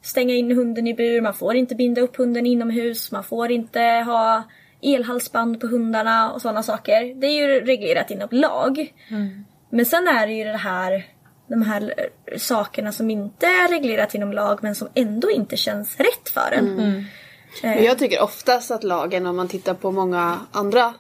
stänga 0.02 0.34
in 0.34 0.52
hunden 0.52 0.88
i 0.88 0.94
bur, 0.94 1.22
man 1.22 1.34
får 1.34 1.56
inte 1.56 1.76
binda 1.76 2.02
upp 2.02 2.16
hunden 2.16 2.46
inomhus, 2.46 3.12
man 3.12 3.24
får 3.24 3.52
inte 3.52 3.80
ha 3.82 4.44
elhalsband 4.82 5.62
på 5.62 5.68
hundarna 5.68 6.32
och 6.32 6.42
sådana 6.42 6.64
saker. 6.64 7.16
Det 7.22 7.28
är 7.28 7.32
ju 7.32 7.66
reglerat 7.66 8.12
inom 8.12 8.28
lag. 8.32 8.94
Men 9.70 9.86
sen 9.86 10.08
är 10.08 10.28
det 10.28 10.34
ju 10.34 10.44
det 10.44 10.58
här, 10.58 11.06
de 11.48 11.62
här 11.62 11.94
eh, 11.98 12.38
sakerna 12.38 12.92
som 12.92 13.10
inte 13.10 13.46
är 13.46 13.68
reglerat 13.68 14.16
inom 14.16 14.34
lag 14.34 14.60
men 14.62 14.76
som 14.76 14.88
ändå 14.94 15.32
inte 15.32 15.58
känns 15.58 15.98
rätt 15.98 16.30
för 16.30 16.52
en. 16.52 16.66
Men 16.66 17.84
Jag 17.84 17.98
tycker 18.00 18.22
oftast 18.24 18.72
att 18.72 18.84
lagen, 18.84 19.26
om 19.26 19.36
man 19.36 19.48
tittar 19.48 19.74
på 19.74 19.92
många 19.92 20.40
andra 20.52 20.94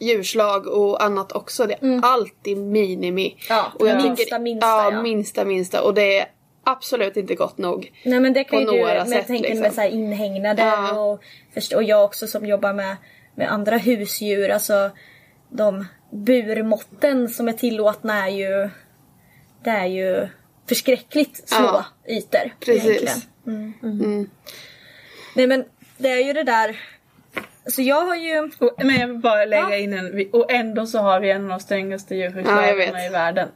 djurslag 0.00 0.66
och 0.66 1.02
annat 1.04 1.32
också, 1.32 1.66
det 1.66 1.74
är 1.74 2.00
alltid 2.02 2.58
minimi. 2.58 3.36
Ja, 3.48 3.72
och 3.78 3.88
jag 3.88 3.96
minsta, 3.96 4.16
tycker, 4.16 4.38
minsta, 4.38 4.66
ja, 4.66 4.92
ja. 4.92 5.02
minsta, 5.02 5.44
minsta. 5.44 5.82
Och 5.82 5.94
det 5.94 6.18
är 6.18 6.26
absolut 6.64 7.16
inte 7.16 7.34
gott 7.34 7.58
nog. 7.58 7.92
Nej 8.04 8.20
men 8.20 8.32
det 8.32 8.44
kan 8.44 8.58
ju 8.58 8.64
du, 8.66 8.78
några 8.78 8.94
med, 8.94 9.08
sätt, 9.08 9.26
tänker 9.26 9.42
liksom. 9.48 9.60
med 9.60 9.74
så 9.74 9.80
här 9.80 9.88
inhägnader 9.88 10.64
Ja. 10.66 11.00
och, 11.00 11.22
och 11.74 11.82
jag 11.82 12.04
också 12.04 12.26
som 12.26 12.46
jobbar 12.46 12.72
med, 12.72 12.96
med 13.34 13.52
andra 13.52 13.76
husdjur, 13.76 14.50
alltså 14.50 14.90
de 15.48 15.86
burmåtten 16.10 17.28
som 17.28 17.48
är 17.48 17.52
tillåtna 17.52 18.26
är 18.26 18.30
ju, 18.30 18.70
det 19.64 19.70
är 19.70 19.86
ju 19.86 20.28
förskräckligt 20.68 21.48
små 21.48 21.66
Ja, 21.66 21.84
ytor. 22.08 22.54
precis. 22.60 22.84
Egentligen. 22.86 23.74
Mm. 23.82 24.30
Nej 25.34 25.46
men 25.46 25.64
det 25.96 26.08
är 26.08 26.24
ju 26.26 26.32
det 26.32 26.42
där, 26.44 26.80
så 27.70 27.82
jag 27.82 28.06
har 28.06 28.16
ju, 28.16 28.50
Och, 28.58 28.74
men 28.84 28.96
jag 29.00 29.08
vill 29.08 29.18
bara 29.18 29.44
lägga 29.44 29.70
Ja. 29.70 29.76
in 29.76 29.92
en, 29.92 30.28
och 30.32 30.52
ändå 30.52 30.86
så 30.86 30.98
har 30.98 31.20
vi 31.20 31.30
en 31.30 31.42
av 31.44 31.48
de 31.50 31.60
strängaste 31.60 32.14
Ja, 32.14 32.24
djurskyddslagarna 32.24 32.74
vet. 32.74 33.06
i 33.06 33.08
världen. 33.12 33.48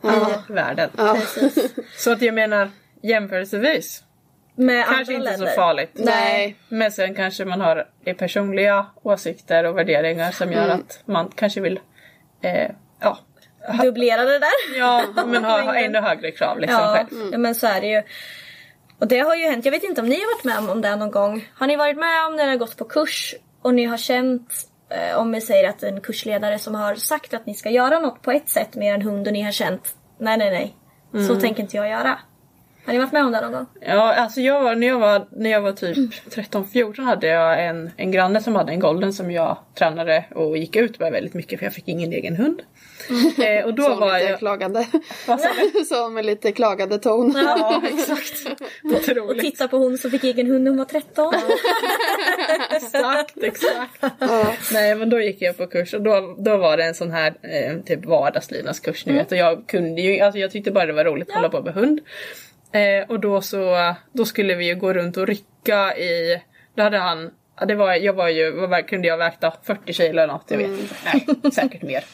I 0.49 0.52
världen. 0.52 0.90
Ja. 0.97 1.16
Så 1.97 2.12
att 2.12 2.23
jag 2.23 2.35
menar 2.35 2.71
jämförelsevis. 3.02 4.02
med 4.54 4.87
Kanske 4.87 5.12
inte 5.14 5.31
länder. 5.31 5.47
så 5.47 5.52
farligt. 5.54 5.90
Nej. 5.95 6.57
Men 6.69 6.92
sen 6.92 7.14
kanske 7.14 7.45
man 7.45 7.61
har 7.61 7.87
personliga 8.19 8.87
åsikter 9.02 9.64
och 9.64 9.78
värderingar 9.78 10.31
som 10.33 10.52
gör 10.52 10.69
att 10.69 11.02
man 11.04 11.31
kanske 11.35 11.61
vill 11.61 11.81
eh, 12.42 12.71
ja, 13.00 13.19
Dubblera 13.83 14.25
det 14.25 14.38
där. 14.38 14.78
ja, 14.78 15.04
men 15.26 15.45
ha, 15.45 15.61
ha 15.62 15.75
ännu 15.75 15.99
högre 15.99 16.31
krav 16.31 16.59
liksom 16.61 16.81
Ja, 16.81 16.95
själv. 16.95 17.28
ja, 17.33 17.38
men 17.38 17.54
så 17.54 17.66
är 17.66 17.81
det 17.81 17.87
ju. 17.87 18.02
Och 18.99 19.09
det 19.09 19.19
har 19.19 19.35
ju 19.37 19.45
hänt, 19.50 19.64
jag 19.64 19.73
vet 19.73 19.83
inte 19.83 20.00
om 20.00 20.09
ni 20.09 20.14
har 20.21 20.35
varit 20.37 20.45
med 20.45 20.71
om 20.71 20.81
det 20.81 20.97
någon 20.97 21.11
gång. 21.11 21.49
Har 21.54 21.66
ni 21.66 21.76
varit 21.76 21.97
med 21.97 22.26
om 22.26 22.37
när 22.37 22.45
ni 22.45 22.50
har 22.50 22.59
gått 22.59 22.76
på 22.76 22.85
kurs 22.85 23.35
och 23.62 23.75
ni 23.75 23.85
har 23.85 23.97
känt, 23.97 24.52
eh, 24.88 25.19
om 25.19 25.33
vi 25.33 25.40
säger 25.40 25.69
att 25.69 25.83
en 25.83 26.00
kursledare 26.00 26.59
som 26.59 26.75
har 26.75 26.95
sagt 26.95 27.35
att 27.35 27.47
ni 27.47 27.54
ska 27.54 27.71
göra 27.71 27.99
något 27.99 28.23
på 28.23 28.31
ett 28.33 28.49
sätt 28.49 28.75
med 28.75 28.95
er 28.95 28.99
hund 28.99 29.26
och 29.26 29.33
ni 29.33 29.42
har 29.42 29.52
känt, 29.52 29.95
nej 30.19 30.37
nej 30.38 30.50
nej, 30.50 30.76
Mm. 31.14 31.26
så 31.28 31.40
tänker 31.40 31.62
inte 31.62 31.76
jag 31.76 31.88
göra. 31.88 32.19
Har 32.87 32.92
ni 32.92 32.99
varit 32.99 33.12
med 33.12 33.25
om 33.25 33.33
det 33.33 33.40
någon 33.40 33.52
gång? 33.52 33.66
Ja, 33.81 34.14
alltså 34.14 34.40
jag 34.40 34.62
var, 34.62 34.75
när, 34.75 34.87
jag 34.87 34.99
var, 34.99 35.26
när 35.31 35.50
jag 35.50 35.61
var 35.61 35.73
typ 35.73 35.97
13-14 36.31 37.02
hade 37.02 37.26
jag 37.26 37.66
en, 37.66 37.90
en 37.97 38.11
granne 38.12 38.40
som 38.40 38.54
hade 38.57 38.73
en 38.73 38.81
golden 38.81 39.12
som 39.12 39.31
jag 39.31 39.57
tränade 39.75 40.25
och 40.35 40.57
gick 40.57 40.76
ut 40.76 41.00
med 41.00 41.12
väldigt 41.12 41.35
mycket 41.35 41.59
för 41.59 41.66
jag 41.66 41.73
fick 41.73 41.88
ingen 41.88 42.12
egen 42.12 42.37
hund. 42.37 42.62
Eh, 43.44 43.64
och 43.64 43.75
då 43.75 43.82
Så 43.82 43.94
var 43.94 44.18
lite 44.18 44.30
jag... 44.30 44.38
klagande. 44.38 44.87
Så 45.88 46.09
med 46.11 46.26
lite 46.26 46.52
klagande 46.52 46.99
ton. 46.99 47.32
Ja, 47.37 47.82
exakt. 47.85 48.62
Och 49.30 49.38
titta 49.38 49.68
på 49.68 49.76
hon 49.76 49.99
som 49.99 50.11
fick 50.11 50.25
egen 50.25 50.47
hund 50.47 50.64
när 50.64 50.71
hon 50.71 50.78
var 50.78 50.85
13. 50.85 51.35
Exakt, 52.71 53.42
exakt. 53.42 54.02
Nej 54.73 54.94
men 54.94 55.11
då 55.11 55.21
gick 55.21 55.42
jag 55.42 55.56
på 55.56 55.66
kurs 55.66 55.94
och 55.94 56.02
då, 56.02 56.35
då 56.38 56.56
var 56.56 56.76
det 56.76 56.85
en 56.85 56.94
sån 56.94 57.11
här 57.11 57.35
eh, 57.42 57.78
typ 57.85 58.04
vardagslydnadskurs 58.04 59.06
ni 59.06 59.12
vet 59.12 59.32
och 59.32 59.38
jag 59.38 59.64
kunde 59.68 60.00
ju, 60.02 60.21
alltså 60.21 60.38
jag 60.38 60.50
tyckte 60.50 60.71
bara 60.71 60.87
det 60.87 60.92
var 60.92 61.04
roligt 61.04 61.28
att 61.28 61.35
hålla 61.35 61.49
på 61.49 61.62
med 61.62 61.75
hund. 61.75 62.00
Eh, 62.73 63.09
och 63.11 63.21
då 63.21 63.40
så, 63.40 63.94
då 64.12 64.25
skulle 64.25 64.54
vi 64.54 64.66
ju 64.66 64.75
gå 64.75 64.92
runt 64.92 65.16
och 65.16 65.26
rycka 65.26 65.97
i, 65.97 66.42
då 66.76 66.82
hade 66.82 66.99
han, 66.99 67.30
det 67.68 67.75
var, 67.75 67.94
jag 67.94 68.12
var 68.12 68.28
ju, 68.28 68.50
var- 68.66 68.88
kunde 68.88 69.09
jag 69.09 69.16
vägta 69.18 69.52
40 69.66 69.92
kilo 69.92 70.09
eller 70.09 70.26
något, 70.26 70.44
jag 70.49 70.59
vet 70.59 70.68
inte. 70.68 70.94
Nej, 71.04 71.52
säkert 71.52 71.82
mer. 71.82 72.04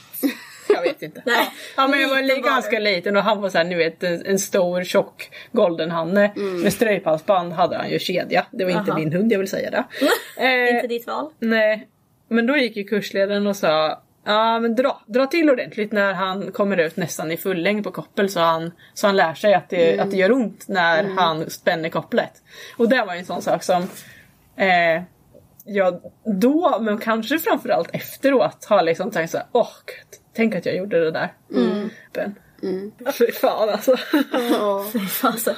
Jag 0.74 0.82
vet 0.82 1.02
inte. 1.02 1.22
Nej, 1.26 1.50
Ja 1.76 1.86
men 1.88 2.00
jag 2.00 2.08
var 2.08 2.22
liten 2.22 2.36
li- 2.36 2.42
var 2.42 2.50
ganska 2.50 2.78
liten 2.78 3.16
och 3.16 3.22
han 3.22 3.40
var 3.40 3.48
såhär, 3.48 3.64
ni 3.64 3.74
vet 3.74 4.02
en, 4.02 4.26
en 4.26 4.38
stor 4.38 4.84
tjock 4.84 5.30
goldenhanne 5.52 6.32
med 6.36 6.72
ströjphalsband 6.72 7.52
hade 7.52 7.76
han 7.76 7.90
ju 7.90 7.98
kedja. 7.98 8.46
Det 8.50 8.64
var 8.64 8.70
inte 8.70 8.90
Aha. 8.90 8.98
min 9.00 9.12
hund 9.12 9.32
jag 9.32 9.38
vill 9.38 9.48
säga 9.48 9.70
det. 9.70 9.84
Eh, 10.68 10.74
inte 10.74 10.86
ditt 10.86 11.06
val. 11.06 11.30
Nej, 11.38 11.88
men 12.28 12.46
då 12.46 12.56
gick 12.56 12.76
ju 12.76 12.84
kursledaren 12.84 13.46
och 13.46 13.56
sa 13.56 14.02
Ja 14.24 14.60
men 14.60 14.74
dra, 14.76 15.00
dra 15.06 15.26
till 15.26 15.50
ordentligt 15.50 15.92
när 15.92 16.12
han 16.12 16.52
kommer 16.52 16.76
ut 16.76 16.96
nästan 16.96 17.32
i 17.32 17.36
full 17.36 17.62
längd 17.62 17.84
på 17.84 17.90
koppel 17.90 18.28
så 18.30 18.40
han, 18.40 18.72
så 18.94 19.06
han 19.06 19.16
lär 19.16 19.34
sig 19.34 19.54
att 19.54 19.68
det, 19.70 19.98
att 19.98 20.10
det 20.10 20.16
gör 20.16 20.32
ont 20.32 20.68
när 20.68 21.04
han 21.04 21.50
spänner 21.50 21.88
kopplet. 21.88 22.32
Och 22.76 22.88
det 22.88 23.04
var 23.04 23.14
ju 23.14 23.18
en 23.18 23.26
sån 23.26 23.42
sak 23.42 23.62
som 23.62 23.82
eh, 24.56 25.02
jag 25.68 26.00
då, 26.24 26.78
men 26.80 26.98
kanske 26.98 27.38
framförallt 27.38 27.88
efteråt 27.92 28.64
har 28.64 28.82
liksom 28.82 29.10
tänkt 29.10 29.30
såhär, 29.30 29.46
åh 29.52 29.68
gud, 29.86 30.20
tänk 30.32 30.54
att 30.54 30.66
jag 30.66 30.76
gjorde 30.76 31.04
det 31.04 31.10
där. 31.10 31.32
Mm. 31.50 31.90
Fy 33.18 33.32
fan 33.32 33.68
alltså. 33.68 33.96
Alltså. 35.22 35.54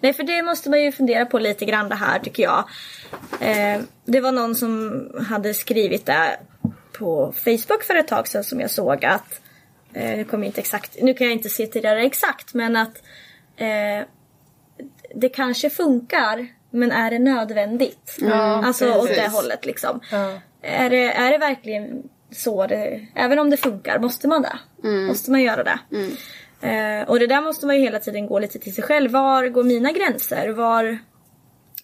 Nej 0.00 0.12
för 0.12 0.22
det 0.22 0.42
måste 0.42 0.70
man 0.70 0.82
ju 0.82 0.92
fundera 0.92 1.26
på 1.26 1.38
lite 1.38 1.64
grann 1.64 1.88
det 1.88 1.94
här 1.94 2.18
tycker 2.18 2.42
jag. 2.42 2.64
Eh, 3.40 3.80
det 4.04 4.20
var 4.20 4.32
någon 4.32 4.54
som 4.54 5.06
hade 5.28 5.54
skrivit 5.54 6.06
det 6.06 6.38
på 6.92 7.32
Facebook 7.36 7.82
för 7.82 7.94
ett 7.94 8.08
tag 8.08 8.28
sedan 8.28 8.44
som 8.44 8.60
jag 8.60 8.70
såg 8.70 9.04
att 9.04 9.40
eh, 9.92 10.16
nu 10.16 10.24
kommer 10.24 10.46
inte 10.46 10.60
exakt, 10.60 10.96
nu 11.02 11.14
kan 11.14 11.26
jag 11.26 11.36
inte 11.36 11.48
se 11.48 11.66
till 11.66 11.82
det 11.82 12.00
exakt 12.00 12.54
men 12.54 12.76
att 12.76 13.02
eh, 13.56 14.06
det 15.14 15.28
kanske 15.28 15.70
funkar 15.70 16.48
men 16.74 16.92
är 16.92 17.10
det 17.10 17.18
nödvändigt? 17.18 18.18
alltså 18.32 18.94
åt 18.94 19.08
det 19.08 19.14
precis. 19.14 19.32
hållet 19.32 19.66
liksom. 19.66 20.00
Ja. 20.10 20.32
Är, 20.62 20.90
det, 20.90 21.12
är 21.12 21.30
det 21.30 21.38
verkligen 21.38 22.02
så 22.30 22.66
det, 22.66 23.06
även 23.14 23.38
om 23.38 23.50
det 23.50 23.56
funkar, 23.56 23.98
måste 23.98 24.28
man 24.28 24.42
det? 24.42 24.88
Måste 24.88 25.30
man 25.30 25.42
göra 25.42 25.64
det? 25.64 25.78
Eh, 26.64 27.08
och 27.08 27.18
det 27.18 27.26
där 27.26 27.40
måste 27.40 27.66
man 27.66 27.76
ju 27.76 27.82
hela 27.82 27.98
tiden 27.98 28.26
gå 28.26 28.38
lite 28.38 28.58
till 28.58 28.74
sig 28.74 28.84
själv. 28.84 29.10
Var 29.10 29.48
går 29.48 29.64
mina 29.64 29.92
gränser? 29.92 30.48
Var, 30.48 30.98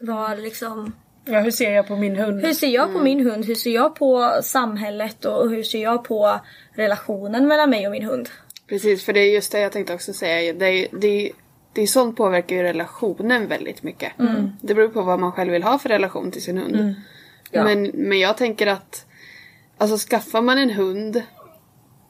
var 0.01 0.37
liksom... 0.37 0.93
ja, 1.25 1.41
hur 1.41 1.51
ser 1.51 1.71
jag 1.71 1.87
på 1.87 1.97
min 1.97 2.17
hund? 2.17 2.45
Hur 2.45 2.53
ser 2.53 2.69
jag 2.69 2.93
på 2.93 2.99
min 2.99 3.27
hund? 3.27 3.45
Hur 3.45 3.55
ser 3.55 3.71
jag 3.71 3.95
på 3.95 4.41
samhället? 4.43 5.25
Och 5.25 5.51
hur 5.51 5.63
ser 5.63 5.83
jag 5.83 6.05
på 6.05 6.41
relationen 6.75 7.49
mellan 7.49 7.71
mig 7.71 7.87
och 7.87 7.93
min 7.93 8.05
hund? 8.05 8.29
Precis, 8.69 9.05
för 9.05 9.13
det 9.13 9.21
är 9.21 9.35
just 9.35 9.53
det 9.53 9.61
jag 9.61 9.73
tänkte 9.73 9.95
också 9.95 10.13
säga. 10.13 10.53
Det 10.53 10.67
är, 10.67 10.89
det 11.01 11.27
är, 11.27 11.33
det 11.73 11.83
är 11.83 11.87
sånt 11.87 12.17
påverkar 12.17 12.57
ju 12.57 12.63
relationen 12.63 13.47
väldigt 13.49 13.83
mycket. 13.83 14.13
Det 14.63 14.75
beror 14.75 14.89
på 14.89 15.03
vad 15.03 15.21
man 15.21 15.33
själv 15.33 15.53
vill 15.53 15.63
ha 15.63 15.79
för 15.79 15.89
relation 15.89 16.31
till 16.31 16.43
sin 16.43 16.59
hund. 16.59 16.95
Ja. 17.51 17.65
Men, 17.65 17.83
men 17.83 18.19
jag 18.19 18.37
tänker 18.37 18.67
att 18.67 19.07
alltså 19.79 20.09
skaffar 20.09 20.43
man 20.43 20.59
en 20.59 20.71
hund 20.71 21.23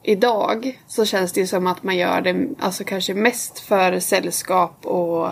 idag 0.03 0.79
så 0.87 1.05
känns 1.05 1.33
det 1.33 1.41
ju 1.41 1.47
som 1.47 1.67
att 1.67 1.83
man 1.83 1.97
gör 1.97 2.21
det 2.21 2.47
alltså 2.59 2.83
kanske 2.83 3.13
mest 3.13 3.59
för 3.59 3.99
sällskap 3.99 4.85
och 4.85 5.29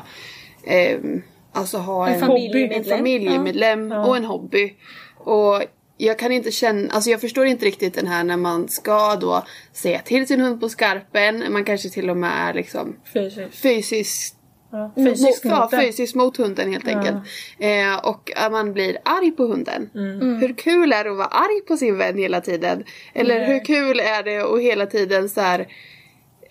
ehm, 0.68 1.22
alltså 1.52 1.78
ha 1.78 2.08
En 2.08 2.14
en, 2.14 2.20
familjemedlem. 2.20 2.78
en 2.92 2.98
familjemedlem 2.98 3.92
och 3.92 4.18
en 4.18 4.26
hobby. 4.26 4.76
Och 5.18 5.62
jag 6.02 6.20
kan 6.20 6.32
inte 6.32 6.52
känna, 6.52 6.94
alltså 6.94 7.10
jag 7.10 7.22
förstår 7.22 7.46
inte 7.46 7.66
riktigt 7.66 7.94
den 7.94 8.08
här 8.08 8.24
när 8.24 8.38
man 8.38 8.68
ska 8.70 9.16
då 9.16 9.44
säga 9.74 10.00
till 10.00 10.28
sin 10.28 10.42
hund 10.42 10.60
på 10.60 10.70
skarpen, 10.70 11.54
man 11.54 11.66
kanske 11.66 11.90
till 11.90 12.10
och 12.10 12.18
med 12.18 12.50
är 12.50 12.54
liksom 12.54 12.96
Fysiskt. 13.14 13.56
fysiskt 13.56 14.36
Ja, 14.72 14.92
fysiskt 14.96 15.44
mot, 15.44 15.54
ja, 15.54 15.70
fysiskt 15.72 16.16
mot 16.16 16.38
hunden 16.38 16.72
helt 16.72 16.88
enkelt. 16.88 17.18
Eh, 17.60 17.98
och 18.10 18.32
att 18.36 18.52
man 18.52 18.74
blir 18.74 18.98
arg 19.06 19.32
på 19.32 19.44
hunden. 19.44 19.90
Mm. 19.96 20.40
Hur 20.40 20.54
kul 20.54 20.94
är 20.94 21.04
det 21.04 21.12
att 21.12 21.18
vara 21.18 21.28
arg 21.28 21.62
på 21.68 21.78
sin 21.78 21.98
vän 21.98 22.18
hela 22.18 22.42
tiden? 22.42 22.84
Eller 23.14 23.48
hur 23.48 23.66
kul 23.66 24.00
är 24.00 24.24
det 24.24 24.38
att 24.38 24.62
hela 24.62 24.86
tiden 24.86 25.30
så 25.30 25.42
här, 25.42 25.68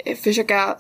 eh, 0.05 0.17
försöka 0.17 0.77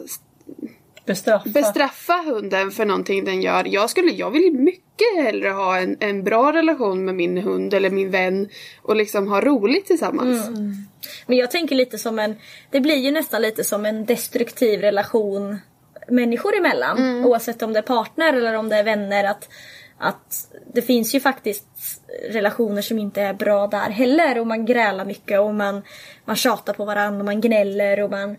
Bestraffa. 1.07 1.49
bestraffa 1.49 2.23
hunden 2.27 2.71
för 2.71 2.85
någonting 2.85 3.25
den 3.25 3.43
gör. 3.43 3.65
Jag, 3.69 3.91
skulle, 3.91 4.11
jag 4.11 4.31
vill 4.31 4.53
mycket 4.53 4.88
hellre 5.17 5.49
ha 5.49 5.79
en, 5.79 5.97
en 6.01 6.25
bra 6.25 6.53
relation 6.53 7.05
med 7.05 7.15
min 7.15 7.39
hund 7.39 7.75
eller 7.75 7.91
min 7.91 8.11
vän 8.11 8.49
och 8.83 8.97
liksom 8.97 9.29
ha 9.29 9.41
roligt 9.41 9.87
tillsammans. 9.87 10.49
Men 11.27 11.37
jag 11.37 11.51
tänker 11.51 11.75
lite 11.75 11.99
som 11.99 12.19
en, 12.19 12.37
det 12.71 12.81
blir 12.81 12.97
ju 12.97 13.11
nästan 13.11 13.43
lite 13.43 13.65
som 13.65 13.87
en 13.87 14.05
destruktiv 14.07 14.81
relation 14.81 15.59
människor 16.09 16.57
emellan. 16.57 17.25
Oavsett 17.25 17.63
om 17.63 17.73
det 17.73 17.79
är 17.79 17.83
partner 17.83 18.33
eller 18.33 18.55
om 18.55 18.69
det 18.69 18.77
är 18.77 18.85
vänner. 18.85 19.25
Att, 19.25 19.49
att 19.99 20.49
det 20.75 20.83
finns 20.83 21.15
ju 21.15 21.21
faktiskt 21.21 21.67
relationer 22.31 22.83
som 22.83 22.99
inte 22.99 23.23
är 23.23 23.35
bra 23.35 23.67
där 23.67 23.91
heller. 23.91 24.39
Och 24.39 24.47
man 24.47 24.67
grälar 24.67 25.05
mycket 25.05 25.41
och 25.41 25.55
man, 25.55 25.83
man 26.25 26.37
tjatar 26.37 26.73
på 26.73 26.85
varandra 26.85 27.19
och 27.19 27.25
man 27.25 27.41
gnäller 27.41 28.03
och 28.03 28.11
man... 28.11 28.37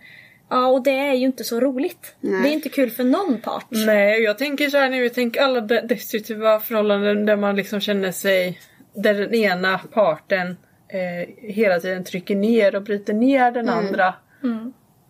Ja 0.50 0.68
och 0.68 0.84
det 0.84 0.92
är 1.00 1.14
ju 1.14 1.26
inte 1.26 1.44
så 1.44 1.60
roligt. 1.60 2.16
Det 2.22 2.28
är 2.50 2.54
inte 2.54 2.70
kul 2.70 2.90
för 2.90 3.04
någon 3.04 3.42
part. 3.42 3.66
Nej, 3.70 4.22
jag 4.22 4.38
tänker 4.38 4.70
så 4.70 4.78
här 4.78 4.90
nu, 4.90 5.04
jag 5.04 5.14
tänker 5.14 5.42
alla 5.42 5.62
de- 5.62 5.82
destruktiva 5.82 6.60
förhållanden 6.60 7.26
där 7.26 7.36
man 7.36 7.56
liksom 7.56 7.80
känner 7.80 8.12
sig, 8.12 8.60
där 8.94 9.14
den 9.14 9.34
ena 9.34 9.78
parten 9.78 10.58
eh, 10.88 11.30
hela 11.38 11.80
tiden 11.80 12.04
trycker 12.04 12.36
ner 12.36 12.76
och 12.76 12.82
bryter 12.84 13.14
ner 13.14 13.52
den 13.52 13.70
andra. 13.70 14.14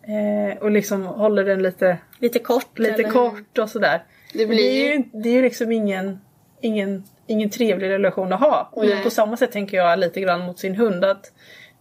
Eh, 0.02 0.58
och 0.62 0.70
liksom 0.70 1.02
håller 1.06 1.44
den 1.44 1.62
lite, 1.62 1.96
Lite 2.18 2.38
kort. 2.38 2.78
lite 2.78 2.94
eller? 2.94 3.10
kort 3.10 3.58
och 3.58 3.70
sådär. 3.70 4.02
Det 4.32 4.46
blir 4.46 4.58
det 4.58 4.62
är 4.70 4.84
ju- 4.86 4.92
ju 4.94 5.02
det 5.12 5.28
är 5.28 5.32
ju 5.32 5.42
liksom 5.42 5.72
ingen, 5.72 6.20
ingen, 6.60 7.04
ingen 7.26 7.50
trevlig 7.50 7.88
relation 7.88 8.32
att 8.32 8.40
ha. 8.40 8.68
Och 8.72 8.84
Nej. 8.86 9.02
på 9.02 9.10
samma 9.10 9.36
sätt 9.36 9.52
tänker 9.52 9.76
jag 9.76 9.98
lite 9.98 10.20
grann 10.20 10.40
mot 10.40 10.58
sin 10.58 10.76
hund 10.76 11.04
att 11.04 11.32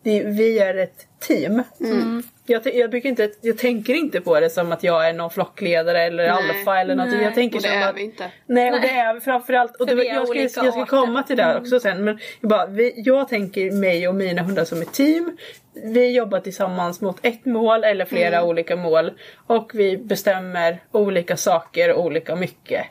det, 0.04 0.24
vi 0.24 0.60
är 0.60 0.78
ett 0.78 1.08
team. 1.20 1.64
Mm. 1.80 2.24
Jag, 2.46 2.76
jag, 2.76 2.90
brukar 2.90 3.10
inte, 3.10 3.32
jag 3.42 3.58
tänker 3.58 3.94
inte 3.94 4.22
på 4.22 4.40
det 4.40 4.50
som 4.50 4.72
att 4.72 4.84
jag 4.84 5.10
är 5.10 5.14
någon 5.14 5.30
flockledare 5.30 6.02
eller 6.04 6.24
Nej. 6.28 6.30
alfa 6.32 6.80
eller 6.80 6.96
något. 6.96 7.22
Jag 7.22 7.36
tänker 7.36 7.58
Och 7.58 7.62
det 7.62 7.68
som 7.70 7.78
är 7.78 7.90
att, 7.90 7.96
vi 7.96 8.02
inte. 8.02 8.26
Nej 8.46 8.72
och 8.74 8.82
det 8.82 8.90
är 8.90 9.14
vi 9.14 9.20
framförallt. 9.20 9.76
Och 9.76 9.86
det, 9.86 9.96
vi 9.96 10.08
är 10.08 10.14
jag, 10.16 10.50
ska, 10.52 10.64
jag 10.66 10.74
ska 10.74 10.86
komma 10.86 11.24
till 11.24 11.38
det 11.38 11.58
också 11.58 11.80
sen. 11.80 12.04
Men 12.04 12.20
jag, 12.42 12.50
bara, 12.50 12.66
vi, 12.66 12.94
jag 12.96 13.28
tänker 13.28 13.72
mig 13.72 14.08
och 14.08 14.16
mina 14.16 14.42
hundar 14.42 14.66
som 14.66 14.82
ett 14.82 14.94
team. 14.94 15.38
Vi 15.74 16.12
jobbar 16.16 16.40
tillsammans 16.40 17.02
mot 17.02 17.18
ett 17.26 17.46
mål 17.46 17.84
eller 17.84 18.06
flera 18.06 18.38
Mm. 18.38 18.50
olika 18.50 18.76
mål. 18.76 19.12
Och 19.48 19.72
vi 19.74 19.98
bestämmer 19.98 20.84
olika 20.92 21.38
saker 21.38 21.94
olika 21.94 22.36
mycket. 22.36 22.86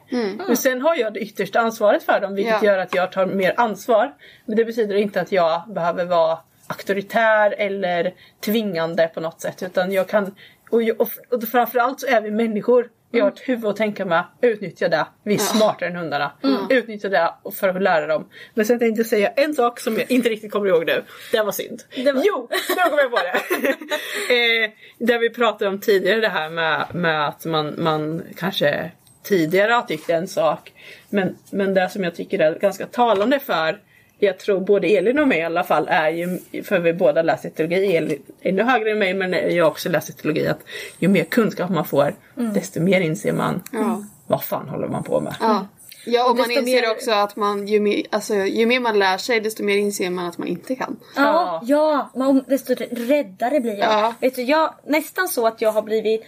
Men 0.47 0.57
sen 0.57 0.83
har 0.83 0.97
jag 0.97 1.15
det 1.15 1.21
yttersta 1.21 1.61
ansvaret 1.61 2.03
för 2.03 2.21
dem 2.21 2.35
vilket 2.35 2.55
Mm. 2.55 2.65
Ja. 2.67 2.73
gör 2.73 2.79
att 2.79 2.95
jag 2.95 3.13
tar 3.13 3.27
mer 3.27 3.55
ansvar. 3.57 4.13
Men 4.47 4.57
det 4.57 4.65
betyder 4.65 4.95
inte 4.95 5.21
att 5.21 5.33
jag 5.33 5.63
behöver 5.69 6.05
vara 6.05 6.39
auktoritär 6.69 7.55
eller 7.59 8.15
tvingande 8.45 9.11
på 9.15 9.21
något 9.21 9.41
sätt. 9.41 9.63
Utan 9.63 9.93
jag 9.93 10.09
kan, 10.09 10.35
och, 10.71 10.83
och, 10.99 11.09
och 11.31 11.49
framförallt 11.53 12.01
så 12.01 12.07
är 12.07 12.21
vi 12.21 12.31
människor. 12.31 12.91
Vi 13.11 13.21
har 13.21 13.29
ett 13.29 13.49
huvud 13.49 13.67
att 13.67 13.77
tänka 13.77 14.05
med. 14.05 14.25
Utnyttja 14.41 14.89
det. 14.89 15.07
Vi 15.23 15.35
är 15.35 15.39
smartare 15.39 15.89
än 15.89 15.97
hundarna. 15.97 16.33
Utnyttja 16.71 17.09
det 17.09 17.35
för 17.55 17.69
att 17.69 17.83
lära 17.83 18.07
dem. 18.07 18.29
Men 18.55 18.67
sen 18.67 18.79
tänkte 18.79 19.01
jag 19.01 19.07
säga 19.07 19.29
en 19.29 19.55
sak 19.55 19.81
som 19.81 19.97
jag 19.97 20.11
inte 20.11 20.29
riktigt 20.29 20.53
kommer 20.53 20.67
ihåg 20.69 20.87
nu. 20.87 21.05
Det 21.33 21.43
var 21.43 21.53
synd. 21.53 21.83
Jo, 21.95 22.49
nu 22.51 22.75
kommer 22.91 23.03
jag 23.03 23.11
på 23.11 23.17
det. 23.17 23.69
eh, 24.65 24.71
där 24.99 25.19
vi 25.19 25.31
pratade 25.31 25.71
om 25.71 25.81
tidigare 25.81 26.21
det 26.21 26.29
här 26.29 26.51
med, 26.51 26.87
med 26.95 27.29
att 27.29 27.45
man, 27.45 27.75
man 27.79 28.23
kanske 28.37 28.91
tidigare 29.23 29.73
har 29.73 29.83
tyckt 29.83 30.11
en 30.11 30.29
sak. 30.29 30.73
Men, 31.11 31.37
men 31.51 31.75
det 31.75 31.89
som 31.89 32.05
jag 32.05 32.15
tycker 32.15 32.39
är 32.39 32.59
ganska 32.59 32.87
talande 32.87 33.39
för 33.39 33.81
jag 34.19 34.39
tror 34.39 34.61
både 34.61 34.87
Elin 34.87 35.19
och 35.19 35.29
mig 35.29 35.39
i 35.39 35.43
alla 35.43 35.65
fall 35.65 35.87
är 35.91 36.09
ju, 36.11 36.39
för 36.63 36.79
vi 36.79 36.93
båda 36.93 37.23
läser 37.23 37.51
teologi, 37.51 37.97
Elin 37.97 38.23
ännu 38.43 38.63
högre 38.63 38.91
än 38.91 38.99
mig 38.99 39.15
men 39.15 39.55
jag 39.57 39.67
också 39.69 39.89
läst 39.89 40.19
teologi 40.19 40.47
att 40.49 40.61
ju 40.99 41.09
mer 41.09 41.25
kunskap 41.25 41.71
man 41.71 41.85
får 41.85 42.15
desto 42.35 42.81
mer 42.81 43.01
inser 43.01 43.33
man 43.33 43.63
Ja. 43.73 44.03
vad 44.27 44.45
fan 44.45 44.69
håller 44.69 44.89
man 44.89 45.03
på 45.05 45.21
med. 45.21 45.37
Ja. 45.41 45.67
Ja, 46.07 46.31
och 46.31 46.37
man 46.37 46.49
desto 46.49 46.61
inser 46.61 46.83
mer- 46.83 46.91
också 46.91 47.11
att 47.11 47.37
man, 47.37 47.67
ju, 47.67 47.81
mer, 47.81 48.03
alltså, 48.11 48.35
ju 48.35 48.67
mer 48.67 48.81
man 48.81 48.99
lär 48.99 49.19
sig 49.19 49.41
desto 49.41 49.63
mer 49.65 49.77
inser 49.77 50.11
man 50.11 50.27
att 50.27 50.39
man 50.39 50.49
inte 50.49 50.75
kan. 50.75 50.97
Ja, 51.17 51.61
ja 51.65 52.11
man, 52.15 52.45
desto 52.49 52.75
räddare 52.91 53.61
blir 53.61 53.73
jag. 53.79 53.89
Ja. 53.93 54.15
Vet 54.21 54.37
du, 54.37 54.43
jag. 54.43 54.75
Nästan 54.87 55.29
så 55.29 55.47
att 55.47 55.61
jag 55.61 55.73
har 55.73 55.83
blivit 55.83 56.25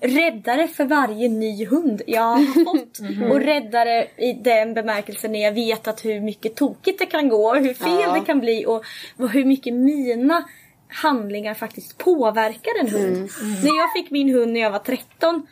räddare 0.00 0.68
för 0.68 0.84
varje 0.84 1.28
ny 1.28 1.66
hund 1.66 2.02
jag 2.06 2.22
har 2.22 2.64
fått. 2.64 2.98
Och 3.32 3.40
räddare 3.40 4.06
i 4.16 4.32
den 4.32 4.74
bemärkelsen 4.74 5.32
när 5.32 5.42
jag 5.42 5.52
vet 5.52 5.88
att 5.88 6.04
hur 6.04 6.20
mycket 6.20 6.56
tokigt 6.56 6.98
det 6.98 7.06
kan 7.06 7.28
gå, 7.28 7.54
hur 7.54 7.74
fel 7.74 8.00
Ja. 8.00 8.12
det 8.12 8.20
kan 8.20 8.40
bli 8.40 8.66
och 8.66 8.84
hur 9.30 9.44
mycket 9.44 9.74
mina 9.74 10.44
handlingar 10.88 11.54
faktiskt 11.54 11.98
påverkar 11.98 12.80
en 12.80 12.88
hund. 12.88 13.30
När 13.62 13.76
jag 13.76 13.92
fick 13.92 14.10
min 14.10 14.34
hund 14.34 14.52
när 14.52 14.60
jag 14.60 14.70
var 14.70 14.78
13 14.78 15.46